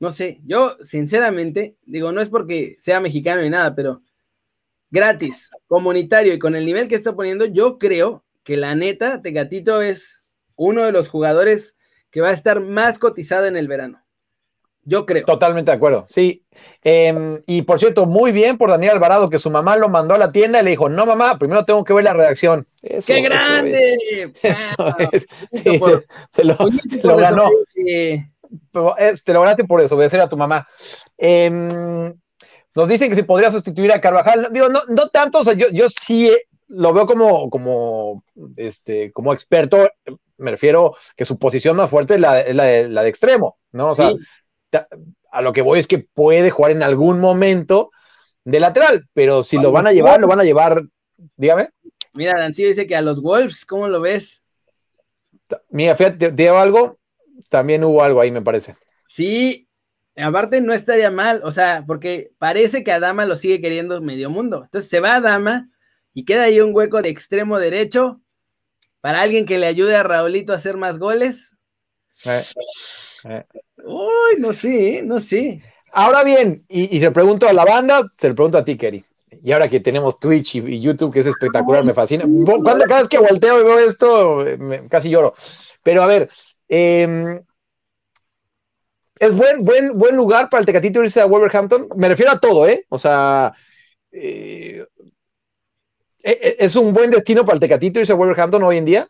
[0.00, 4.02] no sé, yo sinceramente, digo, no es porque sea mexicano ni nada, pero
[4.90, 9.82] gratis, comunitario y con el nivel que está poniendo, yo creo que la neta, Tecatito
[9.82, 11.76] es uno de los jugadores
[12.10, 14.02] que va a estar más cotizado en el verano.
[14.82, 15.26] Yo creo.
[15.26, 16.46] Totalmente de acuerdo, sí.
[16.82, 20.18] Em, y por cierto, muy bien por Daniel Alvarado, que su mamá lo mandó a
[20.18, 22.66] la tienda y le dijo, no mamá, primero tengo que ver la redacción.
[23.06, 24.32] ¡Qué grande!
[26.32, 27.50] se, lo, ganó.
[28.72, 30.66] Te lo ganaste por desobedecer a tu mamá.
[31.16, 32.14] Em,
[32.74, 34.48] nos dicen que si podría sustituir a Carvajal.
[34.52, 36.30] Digo, no, no tanto, o sea, yo, yo sí
[36.70, 38.24] lo veo como, como,
[38.56, 39.90] este, como experto,
[40.38, 43.88] me refiero que su posición más fuerte es la, de, extremo, ¿no?
[43.88, 44.12] O sea,
[45.32, 47.90] a lo que voy es que puede jugar en algún momento
[48.44, 50.82] de lateral, pero si lo van a llevar, lo van a llevar,
[51.36, 51.70] dígame.
[52.12, 54.42] Mira, Dancillo dice que a los Wolves, ¿cómo lo ves?
[55.70, 56.98] Mira, fíjate, te, algo,
[57.48, 58.76] también hubo algo ahí, me parece.
[59.06, 59.68] Sí,
[60.16, 64.62] aparte no estaría mal, o sea, porque parece que Adama lo sigue queriendo medio mundo.
[64.64, 65.70] Entonces se va a Adama
[66.12, 68.20] y queda ahí un hueco de extremo derecho
[69.00, 71.56] para alguien que le ayude a Raulito a hacer más goles.
[72.24, 72.42] Eh,
[73.28, 73.44] eh.
[73.84, 75.62] Uy, no sé, no sé.
[75.92, 79.04] Ahora bien, y, se pregunto a la banda, se lo pregunto a ti, Kerry.
[79.42, 82.24] Y ahora que tenemos Twitch y, YouTube, que es espectacular, me fascina.
[82.44, 84.44] Cuando, cada vez que volteo y veo esto,
[84.88, 85.34] casi lloro.
[85.82, 86.30] Pero a ver,
[86.70, 87.42] em,
[89.18, 91.88] ¿es buen, buen, buen lugar para el Tecatito irse a Wolverhampton?
[91.96, 92.86] Me refiero a todo, ¿eh?
[92.88, 93.52] O sea,
[94.12, 94.86] eh,
[96.22, 99.08] ¿e, e, ¿es un buen destino para el Tecatito irse a Wolverhampton hoy en día?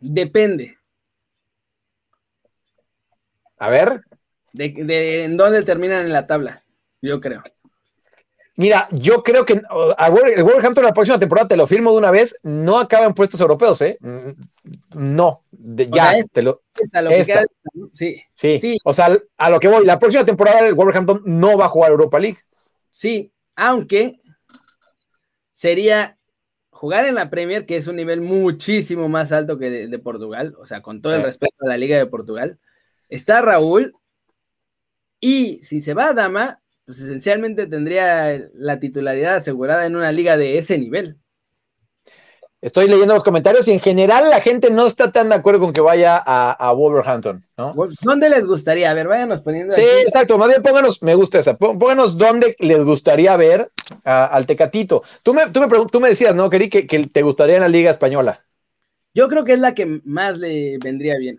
[0.00, 0.78] Depende.
[3.58, 4.02] A ver.
[4.52, 6.64] De, en dónde terminan en la tabla,
[7.02, 7.42] yo creo.
[8.58, 9.62] Mira, yo creo que el
[10.42, 13.80] Wolverhampton la próxima temporada, te lo firmo de una vez, no acaba en puestos europeos,
[13.82, 14.00] ¿eh?
[14.94, 16.62] No, ya, te lo,
[17.92, 21.56] sí, sí, sí, o sea, a lo que voy, la próxima temporada el Wolverhampton no
[21.56, 22.38] va a jugar Europa League.
[22.90, 24.18] Sí, aunque
[25.54, 26.18] sería
[26.70, 30.56] jugar en la Premier, que es un nivel muchísimo más alto que de, de Portugal,
[30.58, 32.58] o sea, con todo el respeto a la Liga de Portugal,
[33.08, 33.94] está Raúl,
[35.20, 40.38] y si se va a Dama, pues esencialmente tendría la titularidad asegurada en una liga
[40.38, 41.18] de ese nivel.
[42.62, 45.74] Estoy leyendo los comentarios y en general la gente no está tan de acuerdo con
[45.74, 47.74] que vaya a, Wolverhampton, ¿no?
[48.00, 48.90] ¿Dónde les gustaría?
[48.90, 49.74] A ver, váyanos poniendo.
[49.74, 50.38] Sí, exacto.
[50.38, 51.58] Más bien pónganos, me gusta esa.
[51.58, 53.70] Pónganos dónde les gustaría ver
[54.04, 55.02] al Tecatito.
[55.22, 57.68] Tú me, tú, me, tú me decías, ¿no, Keri, que, que te gustaría en la
[57.68, 58.46] Liga Española?
[59.12, 61.38] Yo creo que es la que más le vendría bien.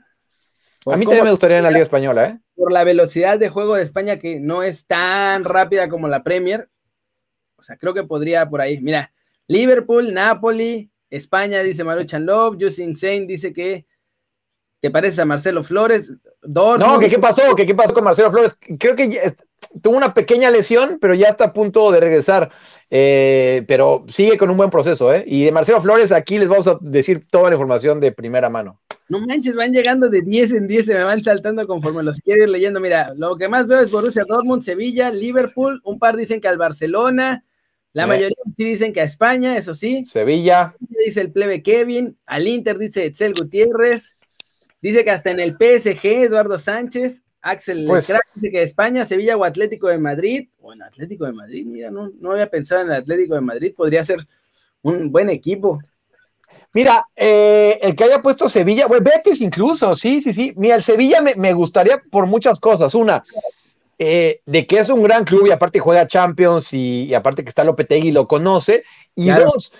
[0.85, 2.39] A mí también me gustaría en la Liga Española, ¿eh?
[2.59, 6.69] Por la velocidad de juego de España que no es tan rápida como la Premier.
[7.55, 8.79] O sea, creo que podría por ahí.
[8.81, 9.13] Mira,
[9.47, 13.87] Liverpool, Napoli, España, dice Maruchan Love, Just Insane dice que
[14.81, 16.11] te pareces a Marcelo Flores.
[16.43, 18.57] No, que qué pasó, qué pasó con Marcelo Flores.
[18.77, 19.35] Creo que
[19.81, 22.51] tuvo una pequeña lesión, pero ya está a punto de regresar.
[22.89, 25.23] Eh, pero sigue con un buen proceso, ¿eh?
[25.27, 28.79] Y de Marcelo Flores, aquí les vamos a decir toda la información de primera mano.
[29.09, 32.43] No manches, van llegando de 10 en 10, se me van saltando conforme los quiero
[32.43, 32.79] ir leyendo.
[32.79, 36.57] Mira, lo que más veo es Borussia Dortmund, Sevilla, Liverpool, un par dicen que al
[36.57, 37.43] Barcelona,
[37.93, 38.07] la eh.
[38.07, 40.05] mayoría sí dicen que a España, eso sí.
[40.05, 40.75] Sevilla.
[40.79, 44.15] Dice el plebe Kevin, al Inter dice Etzel Gutiérrez,
[44.81, 49.43] dice que hasta en el PSG, Eduardo Sánchez, Axel pues, dice que España, Sevilla o
[49.43, 50.49] Atlético de Madrid.
[50.59, 54.03] Bueno, Atlético de Madrid, mira, no, no había pensado en el Atlético de Madrid, podría
[54.03, 54.27] ser
[54.81, 55.79] un buen equipo.
[56.73, 60.53] Mira, eh, el que haya puesto Sevilla, bueno, Betis incluso, sí, sí, sí.
[60.55, 62.93] Mira, el Sevilla me, gustaría por muchas cosas.
[62.93, 63.23] Una,
[63.97, 67.63] eh, de que es un gran club y aparte juega Champions y, aparte que está
[67.63, 68.83] Lopetegui y lo conoce.
[69.15, 69.73] Y dos,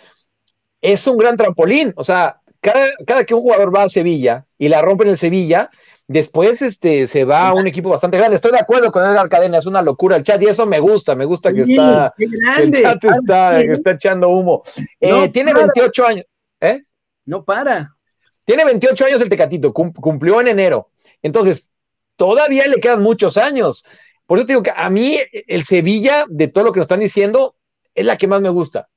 [0.82, 1.93] es un gran trampolín.
[1.95, 5.69] O sea, cada, que un jugador va a Sevilla y la rompe en el Sevilla,
[6.10, 8.36] después este, se va a un equipo bastante grande.
[8.36, 11.15] Estoy de acuerdo con Edgar Cadena, es una locura el chat y eso me gusta,
[11.15, 14.63] me gusta que está, el chat está, está echando humo.
[15.00, 16.26] Eh, tiene 28 años.
[16.60, 16.82] ¿Eh?
[17.26, 17.95] No para.
[18.43, 20.89] Tiene 28 años el Tecatito, cumplió en enero.
[21.22, 21.69] Entonces,
[22.15, 23.86] todavía le quedan muchos años.
[24.26, 27.02] Por eso te digo que a mí el Sevilla, de todo lo que nos están
[27.02, 27.56] diciendo,
[27.93, 28.89] es la que más me gusta.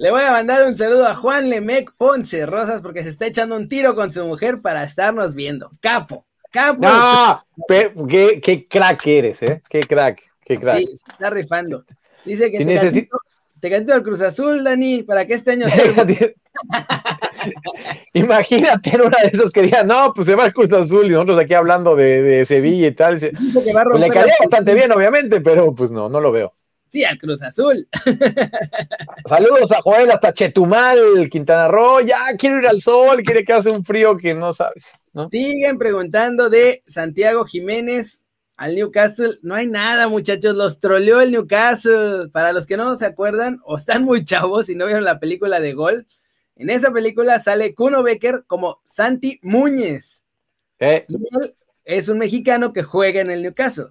[0.00, 3.56] Le voy a mandar un saludo a Juan Lemec Ponce Rosas porque se está echando
[3.56, 5.72] un tiro con su mujer para estarnos viendo.
[5.80, 6.82] Capo, capo.
[6.82, 7.44] No,
[8.08, 9.60] qué, qué crack eres, ¿eh?
[9.68, 10.22] Qué crack.
[10.44, 10.78] Qué crack.
[10.78, 11.84] Sí, se está rifando.
[12.24, 13.18] Dice que te, necesito...
[13.58, 15.92] te cantito al Cruz Azul, Dani, para que este año sea...
[18.14, 21.10] Imagínate en una de esas que digan, no, pues se va el Cruz Azul y
[21.10, 23.18] nosotros aquí hablando de, de Sevilla y tal.
[23.18, 23.34] Pues
[24.00, 26.54] le caería bastante bien, obviamente, pero pues no, no lo veo.
[26.88, 27.86] Sí, al Cruz Azul.
[29.28, 32.00] Saludos a Joel hasta Chetumal, Quintana Roo.
[32.00, 34.92] Ya quiero ir al sol, quiere que hace un frío que no sabes.
[35.30, 38.24] Siguen preguntando de Santiago Jiménez
[38.56, 39.38] al Newcastle.
[39.42, 40.54] No hay nada, muchachos.
[40.54, 42.30] Los troleó el Newcastle.
[42.32, 45.60] Para los que no se acuerdan o están muy chavos y no vieron la película
[45.60, 46.06] de Gol,
[46.56, 50.24] en esa película sale Kuno Becker como Santi Muñez.
[50.78, 51.04] ¿Eh?
[51.08, 53.88] Y él es un mexicano que juega en el Newcastle.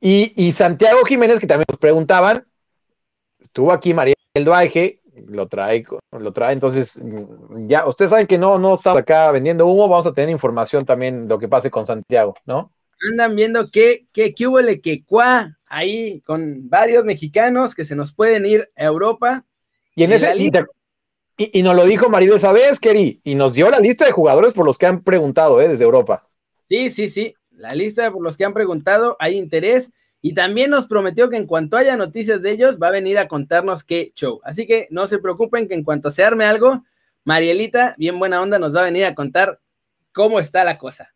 [0.00, 2.46] Y, Santiago Jiménez, que también nos preguntaban,
[3.38, 6.98] estuvo aquí María del Duaje, lo trae, lo trae, entonces
[7.66, 11.24] ya, ustedes saben que no, no estamos acá vendiendo humo, vamos a tener información también
[11.24, 12.72] de lo que pase con Santiago, ¿no?
[13.10, 17.96] Andan viendo que, que, que hubo le que cuá ahí con varios mexicanos que se
[17.96, 19.44] nos pueden ir a Europa.
[19.94, 23.70] Y en, ese, y, y, nos lo dijo Marido esa vez, Keri, y nos dio
[23.70, 25.68] la lista de jugadores por los que han preguntado, ¿eh?
[25.68, 26.26] Desde Europa.
[26.68, 29.90] Sí, sí, sí la lista por los que han preguntado, hay interés
[30.22, 33.28] y también nos prometió que en cuanto haya noticias de ellos va a venir a
[33.28, 34.40] contarnos qué show.
[34.44, 36.84] Así que no se preocupen que en cuanto se arme algo,
[37.24, 39.60] Marielita, bien buena onda, nos va a venir a contar
[40.12, 41.12] cómo está la cosa.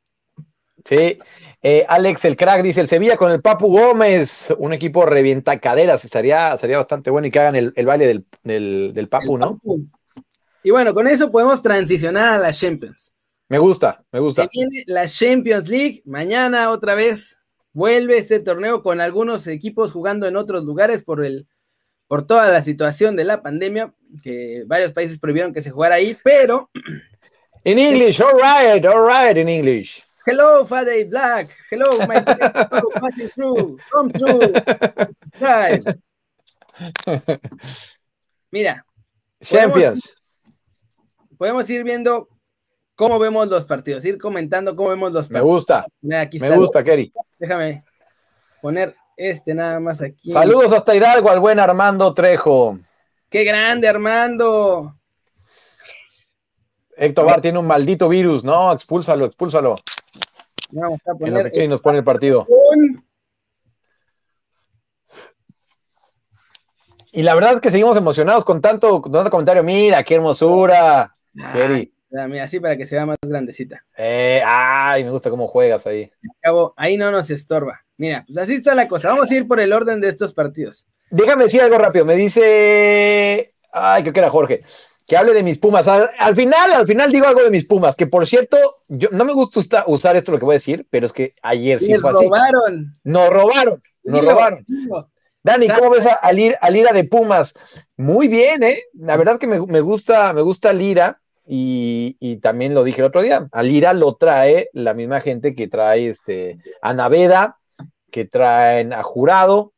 [0.85, 1.19] Sí,
[1.63, 6.03] eh, Alex el crack dice el Sevilla con el Papu Gómez, un equipo revienta caderas,
[6.03, 9.61] sería, sería bastante bueno y que hagan el, baile del, Papu, ¿no?
[10.63, 13.14] Y bueno, con eso podemos transicionar a las Champions.
[13.55, 14.43] Me gusta, me gusta.
[14.43, 16.03] Se viene la Champions League.
[16.07, 17.39] Mañana otra vez
[17.73, 21.47] vuelve este torneo con algunos equipos jugando en otros lugares por el
[22.09, 26.19] por toda la situación de la pandemia, que varios países prohibieron que se jugara ahí,
[26.25, 26.69] pero
[27.63, 30.03] en English, all right, all right, in English.
[30.27, 31.51] Hello, Fade Black.
[31.71, 32.41] Hello, my friend.
[33.01, 33.79] passing through.
[33.93, 34.53] Come through.
[35.41, 35.85] Right.
[38.51, 38.85] Mira.
[39.41, 40.13] Champions.
[41.37, 42.34] podemos ir viendo
[42.95, 45.45] cómo vemos los partidos, ir comentando cómo vemos los partidos.
[45.45, 45.87] Me gusta.
[46.03, 47.13] me gusta, Kerry.
[47.39, 47.85] Déjame
[48.61, 50.31] poner este nada más aquí.
[50.31, 52.79] Saludos hasta Hidalgo al buen Armando Trejo.
[53.29, 54.97] ¡Qué grande, Armando!
[56.97, 59.77] Héctor Bar tiene un maldito virus, no, expúlsalo, expúlsalo.
[60.71, 61.51] Vamos a poner.
[61.55, 62.47] Y nos pone el partido.
[67.13, 69.63] Y la verdad es que seguimos emocionados con tanto, con tanto comentario.
[69.63, 71.17] Mira, qué hermosura.
[71.53, 71.94] Kerry.
[72.29, 73.85] Mira, así para que se vea más grandecita.
[73.97, 76.13] Eh, ay, me gusta cómo juegas ahí.
[76.41, 77.81] Cabo, ahí no nos estorba.
[77.97, 79.09] Mira, pues así está la cosa.
[79.09, 80.87] Vamos a ir por el orden de estos partidos.
[81.11, 82.05] Déjame decir algo rápido.
[82.05, 84.63] Me dice, ay, creo que era Jorge,
[85.09, 85.89] que hable de mis Pumas.
[85.89, 89.33] Al, final, al final digo algo de mis Pumas, que por cierto, yo no me
[89.33, 92.29] gusta usar esto lo que voy a decir, pero es que ayer sí fue así.
[92.29, 92.99] Nos robaron.
[93.03, 94.67] Nos robaron, nos robaron.
[95.43, 97.55] Dani, ¿cómo ves a, Lira de Pumas?
[97.97, 98.79] Muy bien, ¿eh?
[98.95, 101.21] La verdad que me, me gusta, me gusta Lira.
[101.47, 105.69] Y, también lo dije el otro día, al Ira lo trae la misma gente que
[105.69, 107.59] trae este, a Naveda,
[108.11, 109.73] que traen a Jurado,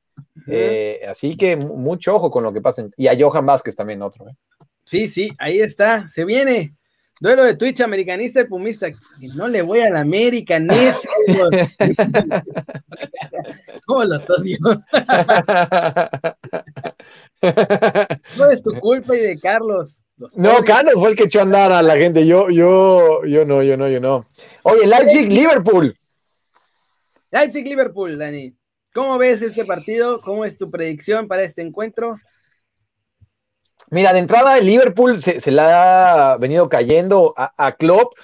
[0.46, 2.87] eh, así que mucho ojo con lo que pasa.
[2.96, 4.29] Y a Johan Vázquez también otro.
[4.29, 4.35] ¿eh?
[4.85, 6.76] Sí, sí, ahí está, se viene.
[7.18, 8.88] Duelo de Twitch americanista y pumista.
[9.35, 10.59] No le voy a la América,
[13.87, 14.59] ¿Cómo los odio?
[18.37, 20.02] no es tu culpa y de Carlos.
[20.35, 22.26] No, Carlos fue el que echó a andar a la gente.
[22.26, 24.26] Yo, yo, yo no, yo no, yo no.
[24.62, 25.96] Oye, Leipzig, Liverpool.
[27.31, 28.57] Leipzig, Liverpool, Dani.
[28.94, 30.22] ¿Cómo ves este partido?
[30.22, 32.16] ¿Cómo es tu predicción para este encuentro?
[33.90, 38.14] Mira, de entrada el Liverpool se, se le ha venido cayendo a, a, Klopp.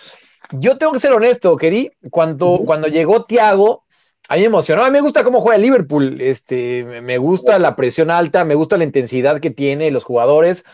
[0.53, 1.93] Yo tengo que ser honesto, Keri.
[2.11, 3.85] Cuando, cuando llegó Thiago,
[4.29, 4.83] a mí me emocionó.
[4.83, 6.21] A mí me gusta cómo juega el Liverpool.
[6.23, 10.65] Este, me gusta la presión alta, me gusta la intensidad que tiene los jugadores.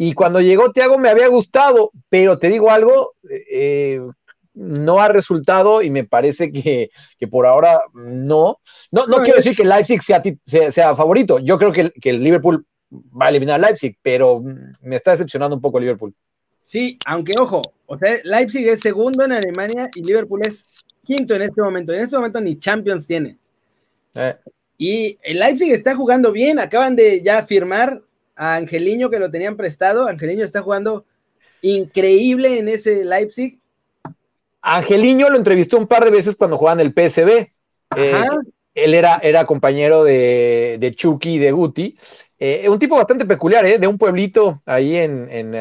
[0.00, 3.14] Y cuando llegó Thiago me había gustado, pero te digo algo,
[3.50, 4.00] eh,
[4.54, 6.90] no ha resultado y me parece que,
[7.28, 8.60] por ahora no.
[8.92, 10.22] No, no, quiero decir que Leipzig sea,
[10.70, 11.40] sea, favorito.
[11.40, 14.40] Yo creo que, que, el Liverpool va a eliminar a Leipzig, pero
[14.80, 16.14] me está decepcionando un poco el Liverpool.
[16.62, 20.64] Sí, aunque ojo, o sea, Leipzig es segundo en Alemania y Liverpool es
[21.02, 21.92] quinto en este momento.
[21.92, 23.36] En este momento ni Champions tiene.
[24.14, 24.36] Eh.
[24.76, 28.02] Y el Leipzig está jugando bien, acaban de ya firmar
[28.38, 30.06] a Angeliño que lo tenían prestado.
[30.06, 31.04] Angeliño está jugando
[31.60, 33.58] increíble en ese Leipzig.
[34.62, 37.50] Angeliño lo entrevistó un par de veces cuando jugaban el PSB.
[37.96, 38.24] Eh,
[38.74, 41.98] él era, era compañero de, de, Chucky y de Guti.
[42.38, 43.78] Eh, un tipo bastante peculiar, ¿eh?
[43.78, 45.52] de un pueblito ahí en,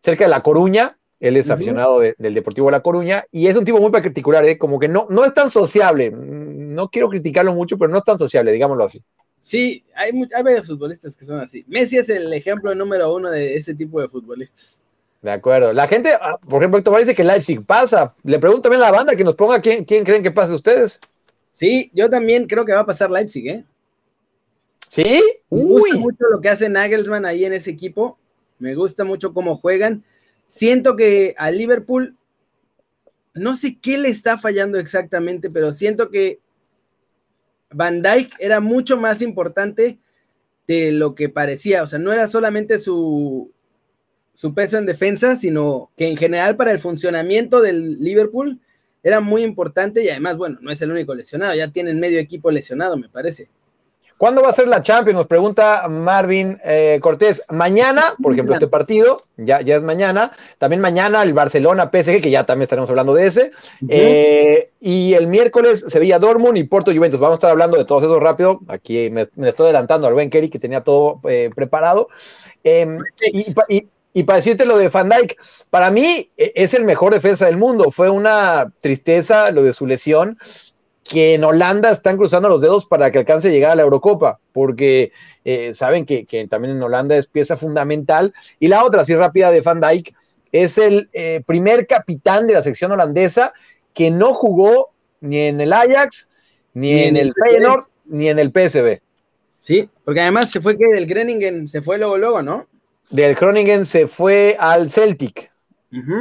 [0.00, 0.96] cerca de La Coruña.
[1.20, 4.56] Él es aficionado del Deportivo La Coruña y es un tipo muy particular, ¿eh?
[4.56, 6.12] como que no, no es tan sociable.
[6.12, 9.02] No quiero criticarlo mucho, pero no es tan sociable, digámoslo así.
[9.40, 11.64] Sí, hay, hay varios futbolistas que son así.
[11.68, 14.78] Messi es el ejemplo número uno de ese tipo de futbolistas.
[15.22, 15.72] De acuerdo.
[15.72, 18.14] La gente, ah, por ejemplo, Héctor dice que Leipzig pasa.
[18.22, 21.00] Le pregunto también a la banda que nos ponga quién, quién creen que pase ustedes.
[21.52, 23.64] Sí, yo también creo que va a pasar Leipzig, ¿eh?
[24.86, 25.22] ¿Sí?
[25.50, 28.16] Me gusta mucho lo que hace Nagelsmann ahí en ese equipo.
[28.58, 30.04] Me gusta mucho cómo juegan.
[30.46, 32.16] Siento que a Liverpool,
[33.34, 36.38] no sé qué le está fallando exactamente, pero siento que
[37.70, 39.98] Van Dijk era mucho más importante
[40.66, 41.82] de lo que parecía.
[41.82, 43.50] O sea, no era solamente su,
[44.34, 48.60] su peso en defensa, sino que en general para el funcionamiento del Liverpool
[49.02, 52.50] era muy importante y además, bueno, no es el único lesionado, ya tienen medio equipo
[52.50, 53.48] lesionado, me parece.
[54.18, 55.16] ¿Cuándo va a ser la Champions?
[55.16, 57.44] Nos pregunta Marvin eh, Cortés.
[57.50, 60.32] Mañana, por ejemplo, este partido, ya, ya es mañana.
[60.58, 63.52] También mañana el Barcelona PSG, que ya también estaremos hablando de ese.
[63.88, 67.20] Eh, y el miércoles Sevilla Dortmund y Porto Juventus.
[67.20, 68.60] Vamos a estar hablando de todos esos rápido.
[68.66, 72.08] Aquí me, estoy adelantando al buen Kerry, que tenía todo eh, preparado.
[72.64, 72.98] Em,
[73.68, 75.36] y, y, para decirte lo de Van Dijk,
[75.70, 77.92] para mí e, es el mejor defensa del mundo.
[77.92, 80.38] Fue una tristeza lo de su lesión
[81.08, 84.38] que en Holanda están cruzando los dedos para que alcance a llegar a la Eurocopa,
[84.52, 85.10] porque
[85.44, 88.34] eh, saben que, también en Holanda es pieza fundamental.
[88.60, 90.14] Y la otra, así rápida, de Van Dijk,
[90.52, 93.52] es el eh, primer capitán de la sección holandesa
[93.94, 94.90] que no jugó
[95.20, 96.28] ni en el Ajax,
[96.74, 99.00] ni, en, el, Feyenoord, ni en el PSV.
[99.58, 102.66] Sí, porque además se fue que del Groningen se fue luego, luego, ¿no?
[103.10, 105.50] Del Groningen se fue al Celtic.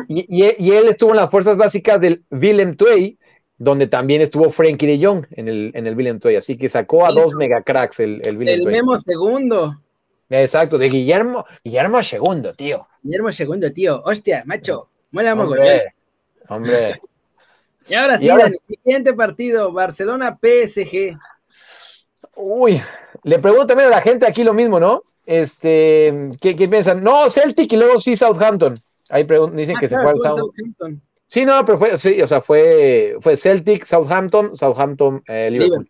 [0.08, 3.18] y, él estuvo en las fuerzas básicas del Willem II,
[3.58, 7.12] donde también estuvo Frankie de Jong en el, en el Willem así que sacó a
[7.12, 9.82] dos megacracks el, el Willem El Memo segundo.
[10.30, 12.88] Exacto, de Guillermo, Guillermo segundo, tío.
[13.02, 14.02] Guillermo segundo, tío.
[14.04, 15.94] Hostia, macho, mola hombre,
[16.50, 17.02] hombre.
[17.88, 21.18] Y ahora sí, el siguiente partido, Barcelona PSG.
[22.36, 22.82] Uy,
[23.24, 25.04] le pregunto también a la gente aquí lo mismo, ¿no?
[25.26, 27.02] Este, ¿qué, qué piensan?
[27.02, 28.78] No, Celtic y luego sí Southampton.
[29.10, 31.02] Ahí dicen ah, que se fue al Southampton.
[31.28, 35.86] Sí, no, pero fue, sí, o sea, fue, fue Celtic, Southampton, Southampton, eh, Liverpool.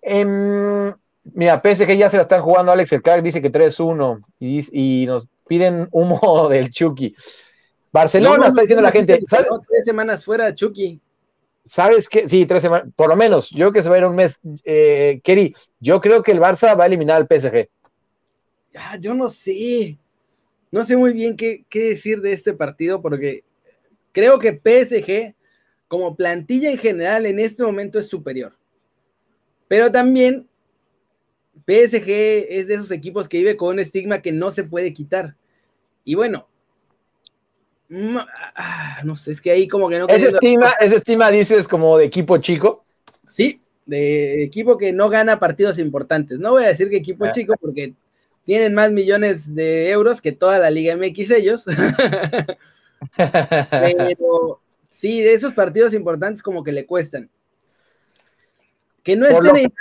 [0.00, 0.94] Em,
[1.34, 5.28] mira, PSG ya se la están jugando, Alex El Crack dice que 3-1 y, nos
[5.46, 7.14] piden humo del Chucky.
[7.92, 9.20] Barcelona está diciendo la gente.
[9.28, 9.48] ¿sabes?
[9.68, 11.00] Tres semanas fuera, Chucky.
[11.66, 12.26] ¿Sabes qué?
[12.26, 13.50] Sí, tres semanas, por lo menos.
[13.50, 14.40] Yo creo que se va a ir un mes.
[14.64, 17.68] Eh, Kerry, yo creo que el Barça va a eliminar al PSG.
[18.74, 19.98] Ah, yo no sé.
[20.70, 23.42] No sé muy bien qué, qué decir de este partido porque
[24.12, 25.34] Creo que PSG,
[25.88, 28.56] como plantilla en general, en este momento es superior.
[29.68, 30.48] Pero también
[31.66, 35.36] PSG es de esos equipos que vive con un estigma que no se puede quitar.
[36.04, 36.48] Y bueno,
[37.88, 38.16] mm,
[38.56, 40.08] ah, no sé, es que ahí como que no...
[40.08, 42.84] ¿Ese estima, ¿Ese estima dices como de equipo chico?
[43.28, 46.38] Sí, de equipo que no gana partidos importantes.
[46.38, 47.30] No voy a decir que equipo ah.
[47.30, 47.94] chico porque
[48.44, 51.64] tienen más millones de euros que toda la Liga MX ellos.
[53.16, 57.30] Pero sí, de esos partidos importantes como que le cuestan.
[59.02, 59.72] Que no esté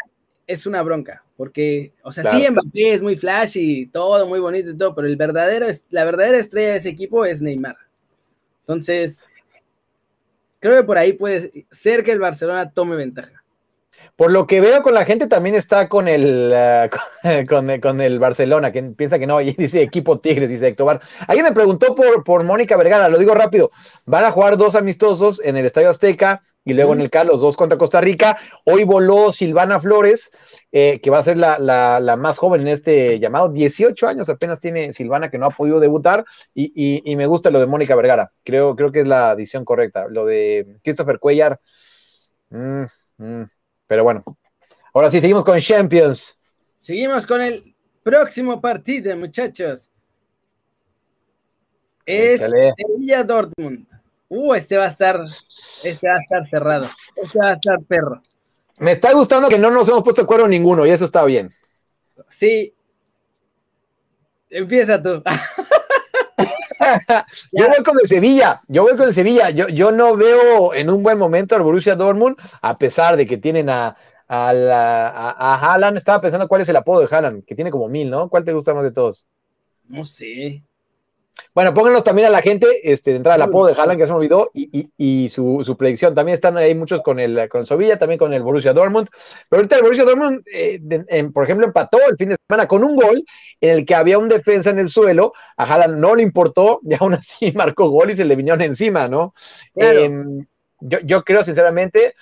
[0.47, 4.77] es una bronca, porque, o sea, sí, Mbappé es muy flashy, todo muy bonito y
[4.77, 7.77] todo, pero el verdadero, la verdadera estrella de ese equipo es Neymar.
[8.61, 9.23] Entonces,
[10.59, 13.38] creo que por ahí puede ser que el Barcelona tome ventaja.
[14.19, 16.89] Por lo que veo con la gente también está con el, ah,
[17.47, 20.99] con, el Barcelona, que piensa que no, y dice equipo Tigres, dice Héctor.
[21.25, 23.71] Alguien me preguntó por, por Mónica Vergara, lo digo rápido,
[24.05, 27.55] van a jugar dos amistosos en el Estadio Azteca y luego en el Carlos, dos
[27.55, 28.37] contra Costa Rica.
[28.65, 30.33] Hoy voló Silvana Flores,
[30.73, 34.91] eh, que va a ser la, más joven en este llamado, 18 años apenas tiene
[34.91, 38.91] Silvana que no ha podido debutar y, me gusta lo de Mónica Vergara, creo, creo
[38.91, 40.09] que es la adición correcta.
[40.09, 41.61] Lo de Christopher Cuellar.
[42.49, 42.83] Mmm,
[43.89, 44.23] pero bueno,
[44.93, 46.37] ahora sí, seguimos con Champions.
[46.77, 49.89] Seguimos con el próximo partido, muchachos.
[52.05, 53.87] Es Sevilla Dortmund.
[54.27, 55.19] Uh, este va a estar,
[55.83, 56.87] este va a estar cerrado.
[57.15, 58.21] Este va a estar perro.
[58.77, 61.51] Me está gustando que no nos hemos puesto de acuerdo ninguno y eso está bien.
[62.29, 62.71] Sí.
[64.51, 65.23] Empieza tú.
[67.51, 69.49] yo voy con el Sevilla, yo voy con el Sevilla.
[69.49, 73.37] Yo, yo no veo en un buen momento al Borussia Dortmund, a pesar de que
[73.37, 74.49] tienen a, a,
[75.37, 75.97] a, Haaland.
[75.97, 78.29] Estaba pensando cuál es el apodo de Haaland, que tiene como mil, ¿no?
[78.29, 79.27] ¿Cuál te gusta más de todos?
[79.87, 80.63] No sé.
[81.53, 84.11] Bueno, pónganlos también a la gente, este, de entrada al apodo de Haaland, que se
[84.11, 86.15] me olvidó, y, su, predicción.
[86.15, 89.07] También están ahí muchos con el, con Sevilla, también con el Borussia Dortmund.
[89.49, 90.79] Pero ahorita el Borussia Dortmund, eh,
[91.33, 93.23] por ejemplo, empató el fin de semana con un gol
[93.61, 95.33] en el que había un defensa en el suelo.
[95.57, 99.07] A Haaland no le importó, y aún así marcó gol y se le vinieron encima,
[99.07, 99.33] ¿no?
[100.81, 102.13] Yo, creo, sinceramente,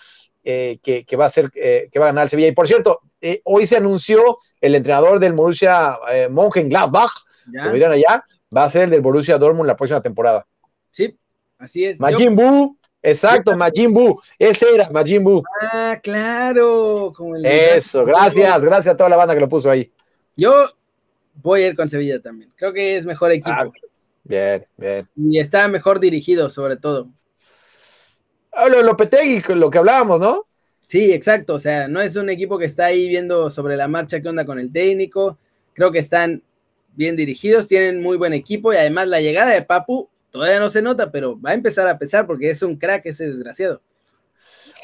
[0.43, 2.47] eh, que, va a ser, eh, que va a ganar el Sevilla.
[2.47, 3.01] Y por cierto,
[3.43, 5.99] hoy se anunció el entrenador del Borussia
[6.29, 7.11] Mönchengladbach,
[7.45, 8.23] como dirán allá,
[8.55, 10.45] va a ser el del Borussia Dortmund la próxima temporada.
[10.91, 11.17] Sí,
[11.57, 11.99] así es.
[11.99, 15.43] Majin Buu, exacto, Majin Buu, ese era Majin Buu.
[15.61, 17.13] Ah, claro.
[17.43, 19.91] Eso, gracias, gracias a toda la banda que lo puso ahí.
[20.35, 20.53] Yo
[21.35, 22.51] voy a ir con Sevilla también.
[22.55, 23.49] Creo que es mejor equipo.
[23.51, 23.69] Ah,
[24.23, 25.09] bien, bien.
[25.15, 27.09] Y está mejor dirigido, sobre todo.
[28.51, 30.45] Ah, lo Lopetegui, lo que hablábamos, ¿no?
[30.87, 31.55] Sí, exacto.
[31.55, 34.45] O sea, no es un equipo que está ahí viendo sobre la marcha qué onda
[34.45, 35.37] con el técnico.
[35.73, 36.41] Creo que están
[36.97, 40.81] bien dirigidos, tienen muy buen equipo y además la llegada de Papu todavía no se
[40.81, 43.81] nota, pero va a empezar a pesar porque es un crack ese desgraciado.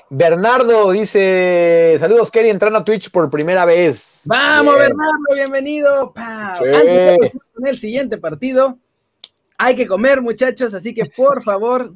[0.09, 4.21] Bernardo dice: Saludos, Kerry, entrando a Twitch por primera vez.
[4.25, 6.13] Vamos, Bernardo, bienvenido.
[6.15, 8.77] Antes de con el siguiente partido,
[9.57, 11.89] hay que comer, muchachos, así que por favor,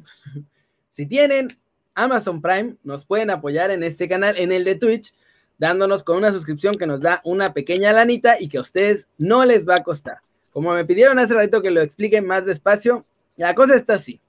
[0.90, 1.48] si tienen
[1.94, 5.14] Amazon Prime, nos pueden apoyar en este canal, en el de Twitch
[5.58, 9.44] dándonos con una suscripción que nos da una pequeña lanita y que a ustedes no
[9.44, 10.18] les va a costar.
[10.52, 13.04] Como me pidieron hace rato que lo explique más despacio,
[13.36, 14.20] la cosa está así.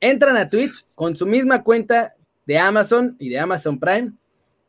[0.00, 2.14] Entran a Twitch con su misma cuenta
[2.46, 4.12] de Amazon y de Amazon Prime,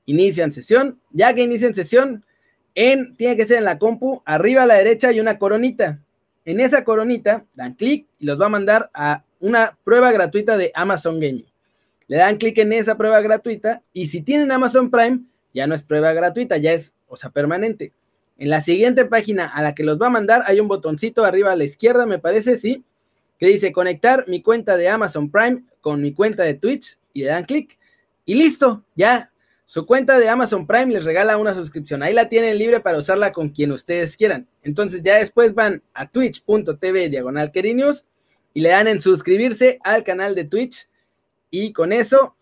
[0.05, 2.26] inician sesión, ya que inician sesión,
[2.74, 5.99] en, tiene que ser en la compu, arriba a la derecha hay una coronita.
[6.45, 10.72] En esa coronita dan clic y los va a mandar a una prueba gratuita de
[10.74, 11.47] Amazon Gaming.
[12.08, 15.22] Le dan clic en esa prueba gratuita y si tienen Amazon Prime,
[15.58, 17.91] ya no es prueba gratuita, ya es, o sea, permanente.
[18.38, 21.51] En la siguiente página a la que los va a mandar hay un botoncito arriba
[21.51, 22.86] a la izquierda, me parece, sí,
[23.39, 27.30] que dice conectar mi cuenta de Amazon Prime con mi cuenta de Twitch y le
[27.30, 27.78] dan clic
[28.26, 29.32] y listo, ya
[29.66, 32.01] su cuenta de Amazon Prime les regala una suscripción.
[32.01, 34.47] Ahí la tienen libre para usarla con quien ustedes quieran.
[34.64, 37.51] Entonces ya después van a twitch.tv diagonal
[38.53, 40.88] y le dan en suscribirse al canal de Twitch
[41.51, 42.37] y con eso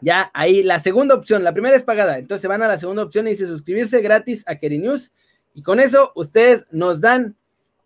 [0.00, 3.26] ya ahí la segunda opción, la primera es pagada, entonces van a la segunda opción
[3.26, 5.12] y dice suscribirse gratis a Keri News.
[5.54, 7.34] Y con eso ustedes nos dan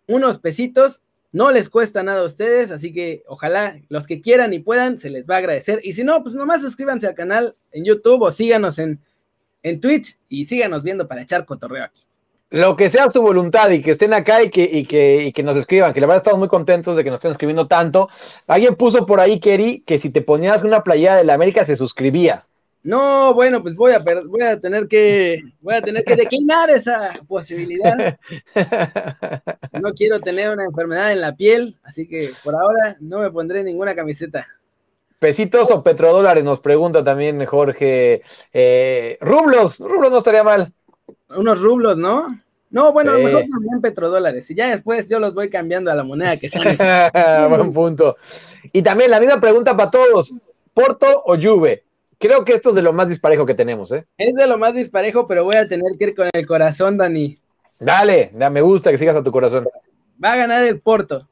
[0.07, 4.59] unos pesitos, no les cuesta nada a ustedes, así que ojalá los que quieran y
[4.59, 5.79] puedan se les va a agradecer.
[5.83, 8.99] Y si no, pues nomás suscríbanse al canal en YouTube o síganos en,
[9.63, 12.03] en Twitch y síganos viendo para echar cotorreo aquí
[12.51, 15.55] lo que sea su voluntad y que estén acá y que, y que, que nos
[15.55, 18.09] escriban, que la verdad estamos muy contentos de que nos estén escribiendo tanto.
[18.45, 21.77] Alguien puso por ahí, Kerry, que si te ponías una playera de la América se
[21.77, 22.45] suscribía.
[22.83, 27.13] No, bueno, pues voy a, voy a tener que voy a tener que declinar esa
[27.27, 28.19] posibilidad.
[29.81, 33.63] No quiero tener una enfermedad en la piel, así que por ahora no me pondré
[33.63, 34.45] ninguna camiseta.
[35.17, 38.21] Pesitos o petrodólares, nos pregunta también Jorge.
[38.53, 40.71] Eh, rublos, rublos no estaría mal
[41.35, 42.27] unos rublos, ¿no?
[42.69, 44.49] No, bueno, mejor también petrodólares.
[44.49, 47.11] Y ya después yo los voy cambiando a la moneda que sea.
[47.49, 48.15] Buen punto.
[48.71, 50.33] Y también la misma pregunta para todos:
[50.73, 51.83] ¿Porto o Juve?
[52.17, 54.05] Creo que esto es de lo más disparejo que tenemos, ¿eh?
[54.17, 57.37] Es de lo más disparejo, pero voy a tener que ir con el corazón, Dani.
[57.79, 59.67] Dale, me gusta que sigas a tu corazón.
[60.23, 61.27] Va a ganar el Porto.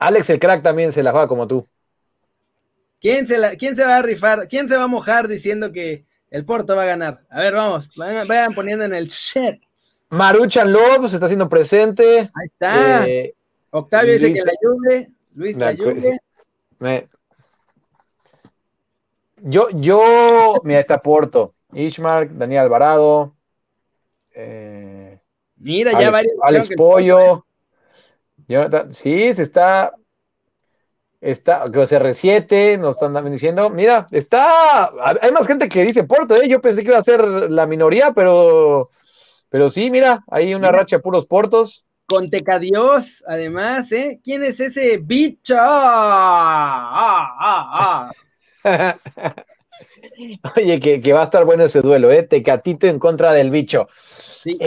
[0.00, 1.64] Alex el crack también se la juega como tú.
[3.00, 4.48] ¿Quién se, la, ¿Quién se va a rifar?
[4.48, 7.22] ¿Quién se va a mojar diciendo que el Porto va a ganar.
[7.30, 9.56] A ver, vamos, vayan, poniendo en el chat.
[10.10, 12.30] Maruchan Lobos está haciendo presente.
[12.34, 13.06] Ahí está.
[13.06, 13.34] Eh,
[13.70, 15.10] Octavio dice que la Juve.
[15.34, 16.20] Luis la, Juve.
[19.42, 21.54] Yo, yo, mira, está Porto.
[21.72, 23.34] Ishmark, Daniel Alvarado.
[24.34, 25.18] Eh,
[25.56, 26.34] mira, ya varios.
[26.42, 27.46] Alex Pollo.
[28.90, 29.94] sí, se está.
[31.20, 34.90] Está, CR7, nos están diciendo, mira, está,
[35.20, 36.48] hay más gente que dice Porto, ¿eh?
[36.48, 38.90] yo pensé que iba a ser la minoría, pero,
[39.50, 41.84] pero sí, mira, hay una racha de puros Portos.
[42.06, 44.18] Con Tecadios, además, ¿eh?
[44.24, 45.56] ¿Quién es ese bicho?
[45.58, 48.10] Ah, ah,
[48.64, 48.96] ah,
[50.56, 52.22] Oye, que, va a estar bueno ese duelo, ¿eh?
[52.22, 53.88] Tecatito en contra del bicho.
[53.92, 54.58] Sí.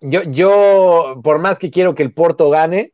[0.00, 2.92] yo, yo, por más que quiero que el Porto gane,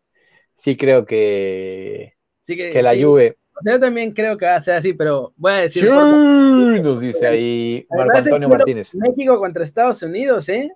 [0.55, 2.15] sí creo que,
[2.47, 3.37] que, la Juve.
[3.65, 5.89] Yo también creo que va a ser así, pero voy a decir.
[5.89, 8.95] nos dice ahí Marco Antonio Martínez.
[8.95, 10.73] México contra Estados Unidos, ¿eh?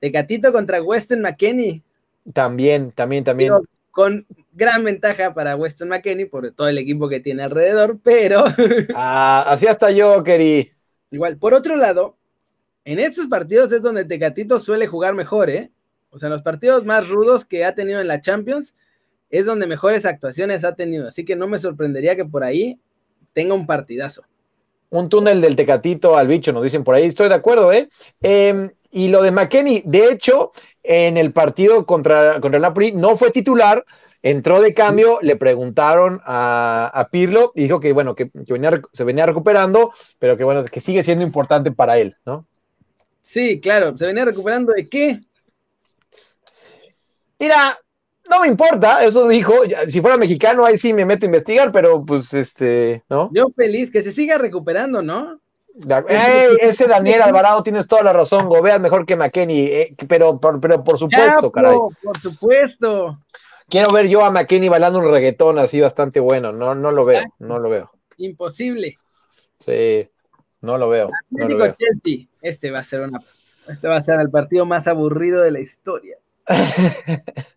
[0.00, 1.82] Tecatito contra Weston McKenney.
[2.32, 3.52] También, también, también.
[3.90, 8.44] con gran ventaja para Weston McKenney por todo el equipo que tiene alrededor, pero.
[8.94, 10.72] ah, así hasta yo, querí.
[11.10, 12.16] Igual, por otro lado,
[12.84, 15.70] en estos partidos es donde Tecatito suele jugar mejor, ¿eh?
[16.10, 18.74] O sea, en los partidos más rudos que ha tenido en la Champions,
[19.36, 21.08] es donde mejores actuaciones ha tenido.
[21.08, 22.80] Así que no me sorprendería que por ahí
[23.32, 24.22] tenga un partidazo.
[24.90, 27.06] Un túnel del Tecatito al bicho, nos dicen por ahí.
[27.06, 27.88] Estoy de acuerdo, ¿eh?
[28.22, 33.16] Em, y lo de McKenny, de hecho, en el partido contra, contra el Napoli no
[33.16, 33.84] fue titular,
[34.22, 38.30] entró de cambio, le preguntaron a, Pirlo y dijo que, bueno, que,
[38.92, 42.46] se venía recuperando, pero que, bueno, que sigue siendo importante para él, ¿no?
[43.20, 45.20] Sí, claro, ¿se venía recuperando de qué?
[47.38, 47.78] Mira,
[48.30, 49.54] no me importa, eso dijo.
[49.88, 53.30] Si fuera mexicano, ahí sí me meto a investigar, pero pues este, ¿no?
[53.32, 55.40] Yo feliz, que se siga recuperando, ¿no?
[56.58, 60.98] ese Daniel Alvarado tienes toda la razón, Gobeas mejor que McKenny, eh, pero, pero por
[60.98, 61.76] supuesto, caray.
[62.02, 63.18] Por supuesto.
[63.68, 67.24] Quiero ver yo a McKenny bailando un reggaetón así bastante bueno, no, no lo veo,
[67.40, 67.90] no lo veo.
[68.16, 68.96] Imposible.
[69.58, 70.08] Sí,
[70.60, 71.10] no lo veo.
[71.32, 73.20] Atlético Chelsea, este va a ser una,
[73.68, 76.16] este va a ser el partido más aburrido de la historia.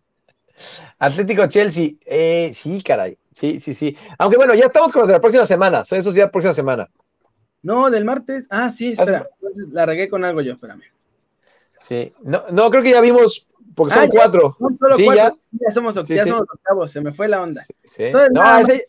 [0.98, 3.96] Atlético Chelsea, eh, sí, caray, sí, sí, sí.
[4.18, 6.54] Aunque bueno, ya estamos con los de la próxima semana, eso es ya la próxima
[6.54, 6.88] semana.
[7.62, 10.82] No, del martes, ah, sí, espera, entonces la regué con algo yo, espérame.
[11.80, 14.56] Sí, no, no creo que ya vimos, porque son ah, cuatro.
[14.96, 15.32] sí, Ya.
[15.52, 17.64] ya somos, octavos, se me fue la onda.
[17.84, 18.04] Sí.
[18.32, 18.86] no, hace,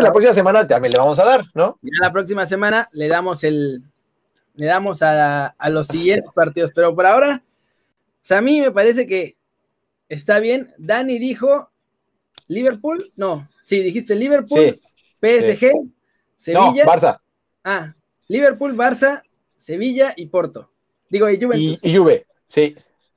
[0.00, 1.78] la próxima semana también le vamos a dar, ¿no?
[1.82, 3.82] Ya la próxima semana le damos el,
[4.54, 7.42] le damos a, a los siguientes partidos, pero por ahora,
[8.30, 9.37] a mí me parece que
[10.08, 10.72] Está bien.
[10.78, 11.70] Dani dijo
[12.46, 13.12] Liverpool.
[13.16, 14.80] No, sí, dijiste Liverpool,
[15.20, 15.70] PSG,
[16.36, 16.84] Sevilla.
[16.84, 17.20] No, Barça.
[17.64, 17.94] Ah,
[18.28, 19.22] Liverpool, Barça,
[19.56, 20.70] Sevilla y Porto.
[21.10, 21.84] Digo, y Juventus.
[21.84, 22.76] Y, Juve, sí.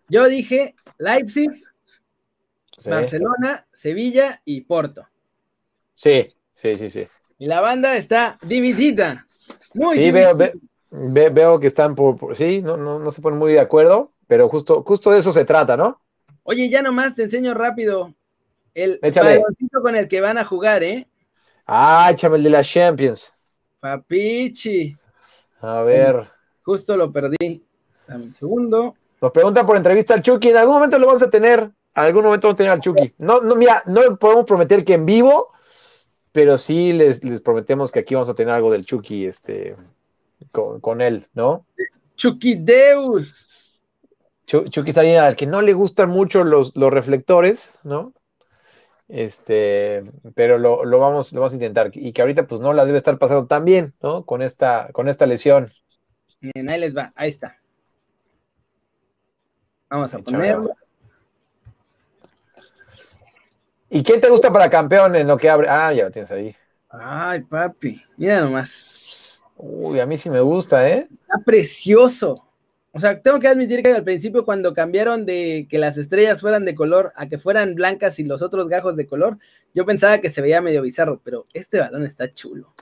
[0.09, 1.49] Yo dije Leipzig,
[2.85, 5.07] Barcelona, Sevilla y Porto.
[5.93, 7.07] Sí, sí, sí, sí.
[7.37, 9.25] Y la banda está dividida.
[9.73, 10.33] Muy sí, dividida.
[10.33, 14.49] Veo, veo, que están por, sí, no, no, no, se ponen muy de acuerdo, pero
[14.49, 16.00] justo, justo de eso se trata, ¿no?
[16.43, 18.13] Oye, ya nomás te enseño rápido
[18.73, 21.07] el baloncito con el que van a jugar, ¿eh?
[21.65, 23.33] Ah, échame el de las Champions.
[23.79, 24.95] Papichi.
[25.61, 26.27] A ver.
[26.63, 27.63] Justo lo perdí.
[28.07, 28.95] Dame un segundo.
[29.21, 30.49] Nos preguntan por entrevista al Chucky.
[30.49, 31.59] En algún momento lo vamos a tener.
[31.59, 33.13] En algún momento vamos a tener al Chucky.
[33.17, 35.51] No, no, mira, no podemos prometer que en vivo,
[36.31, 39.75] pero sí les, les prometemos que aquí vamos a tener algo del Chucky este,
[40.51, 41.65] con, con él, ¿no?
[42.15, 43.50] Chucky Deus.
[44.51, 48.13] Chucky bien al que no le gustan mucho los, los reflectores, ¿no?
[49.07, 50.03] Este,
[50.35, 51.91] pero lo, lo, vamos, lo vamos a intentar.
[51.93, 54.25] Y que ahorita, pues no la debe estar pasando tan bien, ¿no?
[54.25, 55.71] Con esta, con esta lesión.
[56.39, 57.57] Bien, ahí les va, ahí está.
[59.89, 60.71] Vamos a ponerlo.
[63.89, 65.67] ¿Y quién te gusta para campeón en lo que abre?
[65.69, 66.55] Ah, ya lo tienes ahí.
[66.89, 69.39] Ay, papi, mira nomás.
[69.57, 71.07] Uy, a mí sí me gusta, ¿eh?
[71.11, 72.50] Está precioso.
[72.93, 76.65] O sea, tengo que admitir que al principio cuando cambiaron de que las estrellas fueran
[76.65, 79.37] de color a que fueran blancas y los otros gajos de color,
[79.73, 82.73] yo pensaba que se veía medio bizarro, pero este balón está chulo.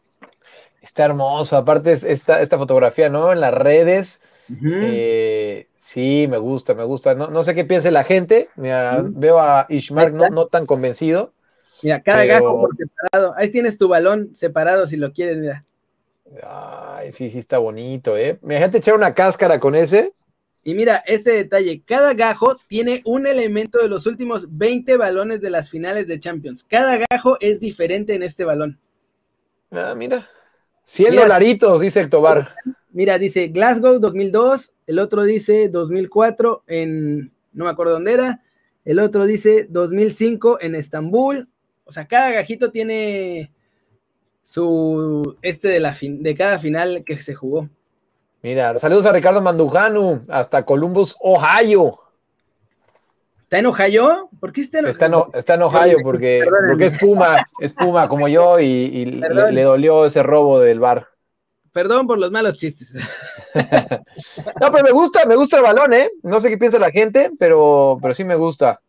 [0.82, 3.32] Está hermoso, aparte esta, esta fotografía, ¿no?
[3.32, 4.22] En las redes.
[4.66, 7.14] Eh, sí, me gusta, me gusta.
[7.14, 8.49] No, sé qué piense la gente.
[8.55, 11.34] Veo a Ishmael no, no, tan convencido.
[11.84, 13.34] Mira, cada gajo por separado.
[13.38, 15.66] Ahí tienes tu balón separado si lo quieres, mira.
[16.44, 18.40] Ay, sí, sí está bonito, ¿eh?
[18.42, 20.14] Me dejaste echar una cáscara con ese.
[20.64, 25.50] Y mira, este detalle, cada gajo tiene un elemento de los últimos 20 balones de
[25.50, 26.64] las finales de Champions.
[26.64, 28.80] Cada gajo es diferente en este balón.
[29.72, 30.28] Ah, mira.
[30.84, 32.56] 100 dolaritos, dice el Tobar.
[32.92, 38.42] Mira, dice Glasgow 2002, el otro dice 2004 en, no me acuerdo dónde era,
[38.86, 41.48] el otro dice 2005 en Estambul.
[41.84, 43.52] O sea, cada gajito tiene
[44.50, 47.70] su este de la fin, de cada final que se jugó.
[48.41, 52.00] Mira, saludos a Ricardo Mandujano, hasta Columbus, Ohio.
[53.43, 54.30] ¿Está en Ohio?
[54.39, 55.30] ¿Por qué está en Ohio?
[55.36, 60.24] Está en, Ohio porque, porque es Puma, es Puma como yo y, le, dolió ese
[60.24, 61.08] robo del bar.
[61.72, 62.89] Perdón por los malos chistes.
[63.54, 66.10] no, pero me gusta, me gusta el balón, ¿eh?
[66.24, 68.82] No sé qué piensa la gente, pero, pero sí me gusta.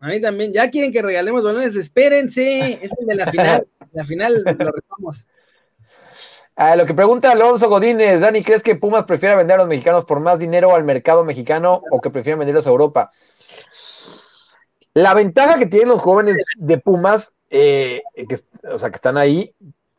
[0.00, 0.52] A mí también.
[0.52, 2.78] Ya quieren que regalemos balones, espérense.
[2.82, 3.66] Es el de la final.
[3.92, 5.26] la final lo rezamos.
[6.54, 10.06] Ah, lo que pregunta Alonso Godínez, Dani, ¿crees que Pumas prefiere vender a los mexicanos
[10.06, 13.12] por más dinero al mercado mexicano o que prefieren venderlos a Europa?
[14.94, 18.38] La ventaja que tienen los jóvenes de Pumas, eh, que,
[18.72, 19.54] o sea, que están ahí,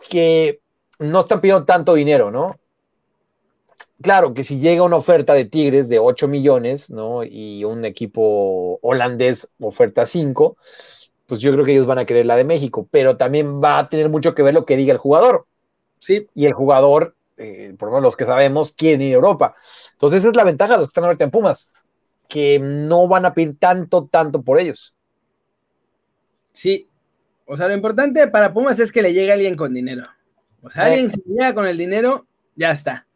[0.09, 0.61] que
[0.97, 2.59] no están pidiendo tanto dinero, ¿no?
[4.01, 7.23] Claro que si llega una oferta de Tigres de 8 millones, ¿no?
[7.23, 10.55] Y un equipo holandés oferta 5,
[11.25, 13.89] pues yo creo que ellos van a querer la de México, pero también va a
[13.89, 15.47] tener mucho que ver lo que diga el jugador.
[15.99, 16.27] Sí.
[16.35, 19.55] Y el jugador, eh, por lo menos los que sabemos, quieren ir a Europa.
[19.93, 21.71] Entonces, esa es la ventaja de los que están ahorita en Pumas,
[22.27, 24.93] que no van a pedir tanto, tanto por ellos.
[26.51, 26.87] Sí,
[27.45, 30.03] O sea, lo importante para Pumas es que le llegue alguien con dinero.
[30.61, 33.06] O sea, alguien si llega con el dinero, ya está.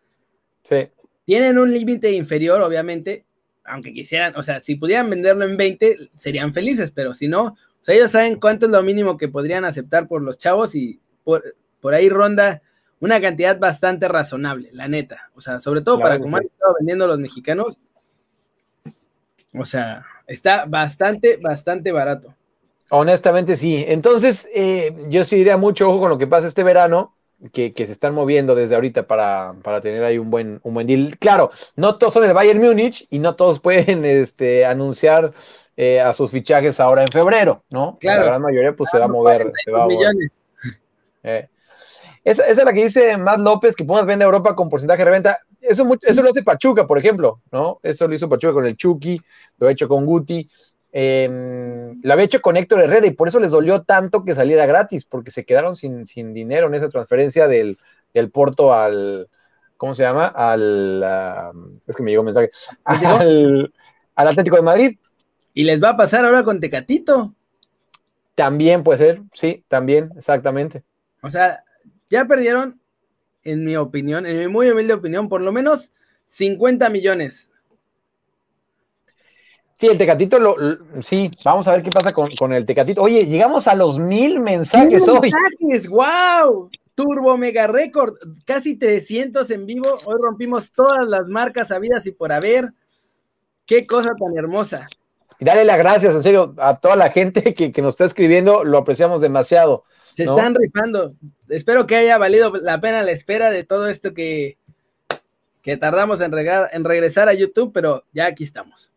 [0.72, 0.90] Sí.
[1.26, 3.26] Tienen un límite inferior, obviamente,
[3.64, 7.44] aunque quisieran, o sea, si pudieran venderlo en 20, serían felices, pero si no,
[7.82, 11.00] o sea, ellos saben cuánto es lo mínimo que podrían aceptar por los chavos y
[11.24, 12.62] por, por ahí ronda
[13.00, 15.32] una cantidad bastante razonable, la neta.
[15.34, 17.78] O sea, sobre todo para como han estado vendiendo los mexicanos.
[19.54, 22.36] O sea, está bastante, bastante barato.
[22.90, 23.84] Honestamente, sí.
[23.88, 27.16] Entonces, eh, yo sí diría mucho ojo con lo que pasa este verano,
[27.50, 31.18] que, se están moviendo desde ahorita para, tener ahí un buen, un buen deal.
[31.20, 35.34] Claro, no todos son el Bayern Múnich y no todos pueden este, anunciar
[35.78, 37.98] eh, a sus fichajes ahora en febrero, ¿no?
[38.00, 38.22] Claro.
[38.22, 39.52] La gran mayoría pues se va a mover.
[39.64, 40.16] Se va a mover.
[41.24, 41.48] Eh,
[42.24, 45.06] esa, es la que dice Matt López, que Pumas vende a Europa con porcentaje de
[45.06, 45.40] reventa.
[45.60, 47.80] Eso, eso lo hace Pachuca, por ejemplo, ¿no?
[47.82, 49.20] Eso lo hizo Pachuca con el Chucky,
[49.58, 50.50] lo ha hecho con Guti,
[50.92, 54.66] em, lo había hecho con Héctor Herrera y por eso les dolió tanto que saliera
[54.66, 57.78] gratis, porque se quedaron sin, dinero en esa transferencia del,
[58.32, 59.28] Porto al,
[59.78, 60.28] ¿cómo se llama?
[60.28, 61.04] Al,
[61.88, 62.52] es que me llegó un mensaje,
[62.84, 63.74] al,
[64.16, 64.98] al Atlético de Madrid.
[65.54, 67.34] Y les va a pasar ahora con Tecatito.
[68.36, 70.84] También puede ser, sí, también, exactamente.
[71.22, 71.64] O sea,
[72.10, 72.80] ya perdieron,
[73.44, 75.92] en mi opinión, en mi muy humilde opinión, por lo menos
[76.28, 77.51] 50 millones.
[79.82, 80.56] Sí, el Tecatito, lo,
[81.02, 83.02] sí, vamos a ver qué pasa con, el Tecatito.
[83.02, 85.32] Oye, llegamos a los mil mensajes hoy.
[85.32, 85.90] mensajes!
[85.90, 86.70] ¡Wow!
[86.94, 88.14] Turbo Mega Record,
[88.46, 89.88] casi 300 en vivo.
[90.06, 92.74] Hoy rompimos todas las marcas habidas y por haber.
[93.66, 94.88] ¡Qué cosa tan hermosa!
[95.40, 98.64] Y dale las gracias, en serio, a toda la gente que, que nos está escribiendo,
[98.64, 99.86] lo apreciamos demasiado.
[100.16, 101.16] Se están rifando.
[101.50, 104.60] Espero que haya valido la pena la espera de todo esto que,
[105.64, 106.32] que tardamos en,
[106.72, 108.92] en regresar a YouTube, pero ya aquí estamos.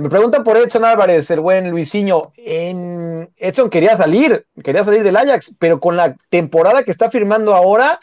[0.00, 2.32] Me pregunta por Edson Álvarez, el buen Luisinho.
[2.36, 3.30] En...
[3.36, 8.00] Edson quería salir, quería salir del Ajax, pero con la temporada que está firmando ahora,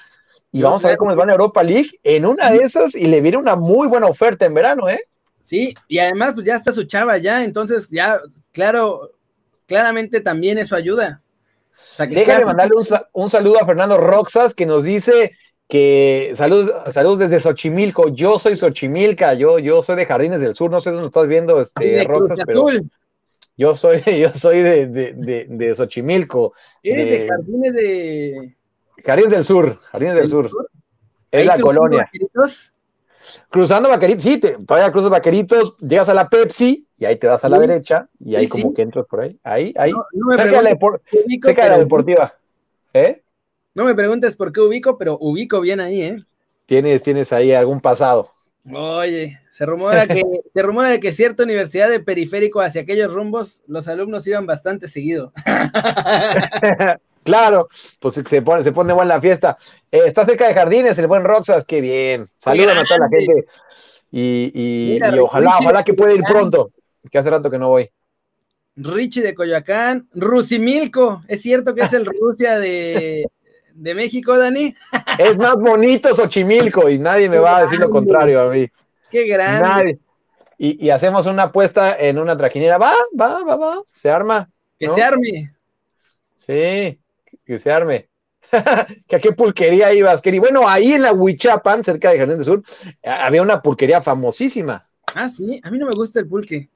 [0.52, 3.08] y vamos a ver cómo les va en Europa League, en una de esas, y
[3.08, 5.06] le viene una muy buena oferta en verano, ¿eh?
[5.42, 8.20] Sí, y además, pues ya está su chava ya, entonces ya,
[8.52, 9.14] claro,
[9.66, 11.22] claramente también eso ayuda.
[11.98, 12.76] Déjame mandarle
[13.14, 15.32] un, saludo a Fernando Roxas que nos dice
[15.68, 18.10] que saludos, saludos desde Xochimilco.
[18.10, 21.62] Yo soy Xochimilca, yo, yo soy de Jardines del Sur, no sé dónde estás viendo,
[21.62, 22.66] este, Roxas, pero
[23.58, 26.54] yo soy, yo soy de, de, de, Xochimilco.
[26.84, 28.56] Eres de, Jardines de.
[29.04, 30.50] Jardines del Sur, Jardines del Sur.
[31.32, 32.10] Es la colonia.
[33.50, 37.44] Cruzando Vaqueritos, sí, te, todavía cruzas Vaqueritos, llegas a la Pepsi y ahí te das
[37.44, 39.38] a la derecha y ahí como que entras por ahí.
[39.44, 39.92] Ahí, ahí.
[39.92, 42.34] No, cerca, de la, deportiva.
[42.94, 43.22] ¿Eh?
[43.78, 46.18] No me preguntes por qué ubico, pero ubico bien ahí, ¿eh?
[46.66, 48.34] Tienes, tienes ahí algún pasado.
[48.74, 50.24] Oye, se rumora que,
[50.54, 54.90] se rumora de que cierta universidad de periférico hacia aquellos rumbos, los alumnos iban bastante
[54.90, 55.32] seguido.
[57.24, 57.68] Claro,
[58.00, 59.58] pues se pone, se pone buena la fiesta.
[59.92, 62.30] Eh, está cerca de Jardines, el buen Roxas, qué bien.
[62.38, 63.46] Saludan a toda la gente.
[64.10, 66.72] Y, ojalá, ojalá que pueda ir pronto,
[67.12, 67.92] que hace rato que no voy.
[68.78, 73.28] Richie de Coyoacán, Rusimilco, ¿es cierto que es el Rusia de,
[73.78, 74.76] México, Dani?
[75.18, 78.68] Es más bonito Xochimilco y nadie me va a decir lo contrario a mí.
[79.10, 80.00] Qué grande.
[80.58, 82.78] Y, hacemos una apuesta en una trajinera.
[82.78, 84.50] Va, va, va, va, se arma.
[84.80, 85.54] Que se arme.
[86.36, 87.00] Sí
[87.48, 88.10] que se arme.
[89.08, 90.40] que a qué pulquería ibas, Keri.
[90.40, 92.64] Bueno, ahí en la Huichapan, cerca de Jardín del Sur,
[93.04, 94.88] había una pulquería famosísima.
[95.16, 96.70] Ah, sí, a mí no me gusta el pulque.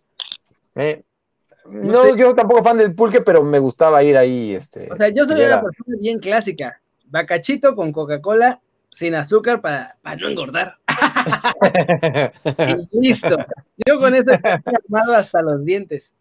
[0.75, 1.03] Eh,
[1.65, 4.55] no, yo tampoco fan del pulque, pero me gustaba ir ahí.
[4.55, 6.80] Este, o sea, yo soy una persona bien clásica.
[7.11, 10.77] Bacachito con Coca-Cola sin azúcar para, para no engordar.
[12.91, 13.37] listo.
[13.85, 16.11] Yo con eso estoy armado hasta los dientes.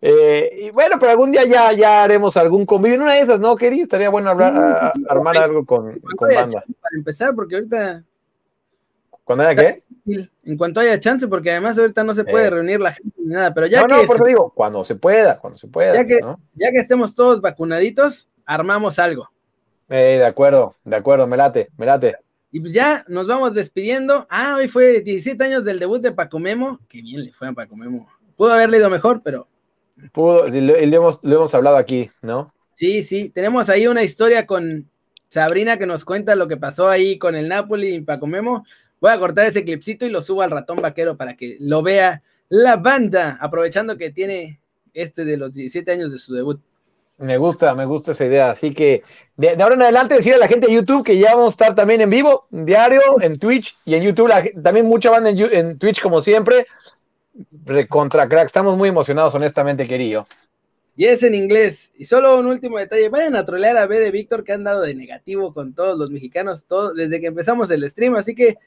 [0.00, 3.38] Eh, y bueno, pero algún día ya, ya haremos algún convivio en una de esas,
[3.38, 3.82] ¿no, Keri?
[3.82, 6.64] Estaría bueno hablar, armar algo con, banda.
[6.80, 8.02] Para empezar, porque ahorita.
[9.24, 9.82] ¿Cuándo haya qué?
[10.44, 12.50] En cuanto haya chance, porque además ahorita no se puede eh.
[12.50, 13.94] reunir la gente ni nada, pero ya no, que.
[13.94, 15.94] No, por eso digo, cuando se pueda, cuando se pueda.
[15.94, 16.20] Ya que,
[16.54, 19.30] ya que estemos todos vacunaditos, armamos algo.
[19.88, 22.16] Eh, de acuerdo, de acuerdo, me late, me late.
[22.50, 24.26] Y pues ya nos vamos despidiendo.
[24.28, 26.78] Ah, hoy fue 17 años del debut de Paco Memo.
[26.88, 28.06] Qué bien le fue a Paco Memo.
[28.36, 29.48] Pudo haber leído mejor, pero.
[30.12, 32.52] Pudo, lo, hemos, lo hemos hablado aquí, ¿no?
[32.74, 33.30] Sí, sí.
[33.30, 34.88] Tenemos ahí una historia con
[35.30, 38.64] Sabrina que nos cuenta lo que pasó ahí con el Napoli y Paco Memo.
[39.00, 42.22] Voy a cortar ese clipcito y lo subo al ratón vaquero para que lo vea
[42.50, 44.60] la banda, aprovechando que tiene
[44.92, 46.60] este de los 17 años de su debut.
[47.22, 48.50] Me gusta, me gusta esa idea.
[48.50, 49.04] Así que
[49.36, 51.74] de, ahora en adelante decir a la gente de YouTube que ya vamos a estar
[51.76, 54.32] también en vivo, diario, en Twitch y en YouTube.
[54.60, 56.66] también mucha banda en, en Twitch como siempre.
[57.64, 60.26] Recontra crack, estamos muy emocionados, honestamente, querido.
[60.96, 61.92] Y es en inglés.
[61.96, 63.08] Y solo un último detalle.
[63.08, 66.10] Vayan a trolear a B de Víctor que han dado de negativo con todos los
[66.10, 68.16] mexicanos todo, desde que empezamos el stream.
[68.16, 68.58] Así que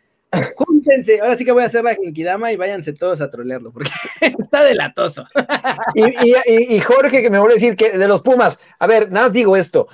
[0.55, 1.19] júntense.
[1.21, 4.63] Ahora sí que voy a hacer la Genkidama y váyanse todos a trolearlo porque está
[4.63, 5.25] delatoso.
[5.95, 8.59] y, Jorge que me vuelve a decir que de los Pumas.
[8.79, 9.88] A ver, nada más digo esto.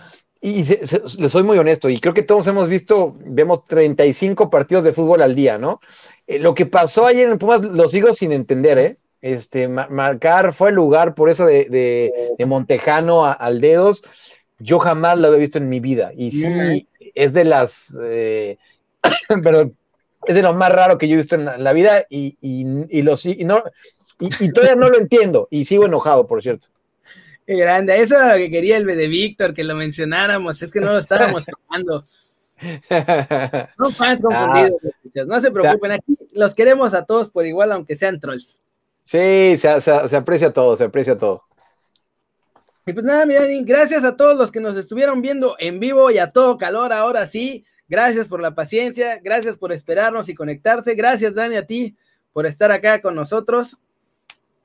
[0.43, 4.91] Y le soy muy honesto, y creo que todos hemos visto, vemos 35 partidos de
[4.91, 5.79] fútbol al día, ¿no?
[6.25, 8.97] Eh, lo que pasó ayer en Pumas lo sigo sin entender, ¿eh?
[9.21, 12.11] Este, marcar fue el lugar por eso de,
[12.45, 14.03] Montejano al dedos.
[14.57, 16.11] Yo jamás lo había visto en mi vida.
[16.15, 17.95] Y sí, es de las.
[18.03, 18.57] Eh,
[19.43, 19.75] perdón,
[20.25, 23.15] es de lo más raro que yo he visto en la, vida y, y, lo,
[23.23, 23.63] y, no,
[24.19, 25.47] y, todavía no lo entiendo.
[25.49, 26.67] Y sigo enojado, por cierto.
[27.45, 27.99] Qué grande.
[28.01, 30.61] Eso era lo que quería el de Víctor, que lo mencionáramos.
[30.61, 32.03] Es que no lo estábamos tomando.
[33.77, 35.23] No fans confundidos, ah.
[35.25, 35.91] no se preocupen.
[35.93, 38.61] Aquí los queremos a todos por igual, aunque sean trolls.
[39.03, 39.67] Sí, se,
[40.15, 41.43] aprecia todo, se aprecia todo.
[42.85, 46.11] Y pues nada, mi Dani, gracias a todos los que nos estuvieron viendo en vivo
[46.11, 47.65] y a todo calor, ahora sí.
[47.91, 50.95] Gracias por la paciencia, gracias por esperarnos y conectarse.
[50.95, 51.97] Gracias, Dani, a ti
[52.31, 53.79] por estar acá con nosotros.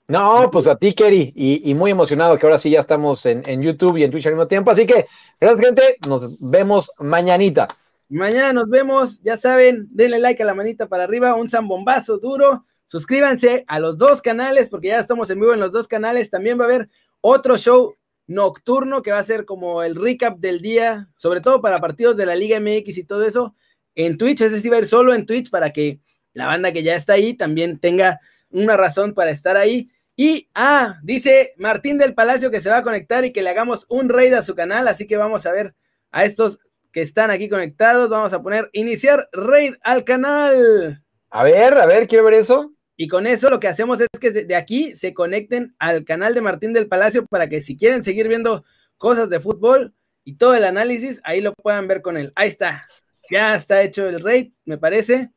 [0.06, 3.62] No, pues a ti, Kerry, y, muy emocionado que ahora sí ya estamos en, en,
[3.62, 4.70] YouTube y en Twitch al mismo tiempo.
[4.70, 5.06] Así que,
[5.40, 5.96] gracias, gente.
[6.06, 7.66] Nos vemos mañanita.
[8.08, 12.64] Mañana nos vemos, ya saben, denle like a la manita para arriba, un zambombazo duro.
[12.86, 16.30] Suscríbanse a los dos canales porque ya estamos en vivo en los dos canales.
[16.30, 16.88] También va a haber
[17.20, 17.96] otro show
[18.26, 22.26] nocturno que va a ser como el recap del día, sobre todo para partidos de
[22.26, 23.54] la Liga MX y todo eso,
[23.94, 24.40] en Twitch.
[24.40, 26.00] Es decir, va a ir solo en Twitch para que
[26.32, 28.20] la banda que ya está ahí también tenga
[28.50, 29.90] una razón para estar ahí.
[30.16, 33.86] Y, ah, dice Martín del Palacio que se va a conectar y que le hagamos
[33.88, 35.74] un raid a su canal, así que vamos a ver
[36.10, 36.58] a estos
[36.92, 38.08] que están aquí conectados.
[38.08, 41.04] Vamos a poner iniciar raid al canal.
[41.30, 42.75] A ver, a ver, quiero ver eso.
[42.96, 46.40] Y con eso lo que hacemos es que de aquí se conecten al canal de
[46.40, 48.64] Martín del Palacio para que si quieren seguir viendo
[48.96, 49.94] cosas de fútbol
[50.24, 52.32] y todo el análisis, ahí lo puedan ver con él.
[52.34, 52.86] Ahí está.
[53.30, 55.30] Ya está hecho el raid, me parece.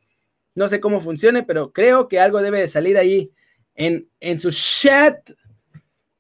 [0.56, 3.32] No sé cómo funcione, pero creo que algo debe de salir ahí
[3.76, 5.30] en, en su chat.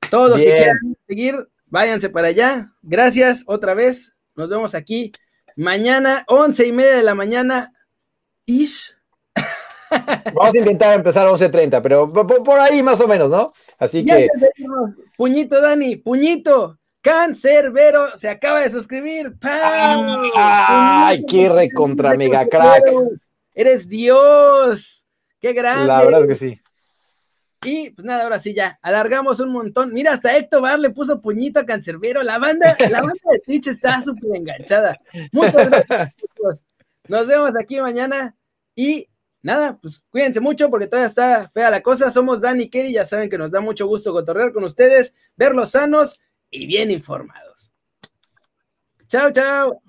[0.09, 1.35] Todos los que quieran seguir,
[1.67, 2.73] váyanse para allá.
[2.81, 4.13] Gracias otra vez.
[4.35, 5.13] Nos vemos aquí
[5.55, 7.73] mañana, once y media de la mañana.
[8.45, 8.95] Ish
[10.33, 13.53] Vamos a intentar empezar a 11.30, pero por, ahí más o menos, ¿no?
[13.77, 14.27] Así que.
[15.17, 16.77] Puñito, Dani, puñito.
[17.01, 19.33] Cancerbero se acaba de suscribir.
[19.41, 22.83] ¡Ay, qué recontra mega crack!
[23.53, 25.05] Eres Dios.
[25.39, 25.87] ¡Qué grande!
[25.87, 26.59] La verdad que sí.
[27.63, 29.91] Y pues nada, ahora sí ya, alargamos un montón.
[29.93, 32.23] Mira, hasta Héctor Bar le puso puñito a Cancerbero.
[32.23, 34.97] La banda, la banda de Twitch está súper enganchada.
[35.31, 36.13] Muchas gracias,
[37.07, 38.35] Nos vemos aquí mañana
[38.75, 39.09] y
[39.41, 42.11] nada, pues cuídense mucho porque todavía está fea la cosa.
[42.11, 46.19] Somos Dani Kerry, ya saben que nos da mucho gusto cotorrear con ustedes, verlos sanos
[46.49, 47.71] y bien informados.
[49.07, 49.81] Chao, chao.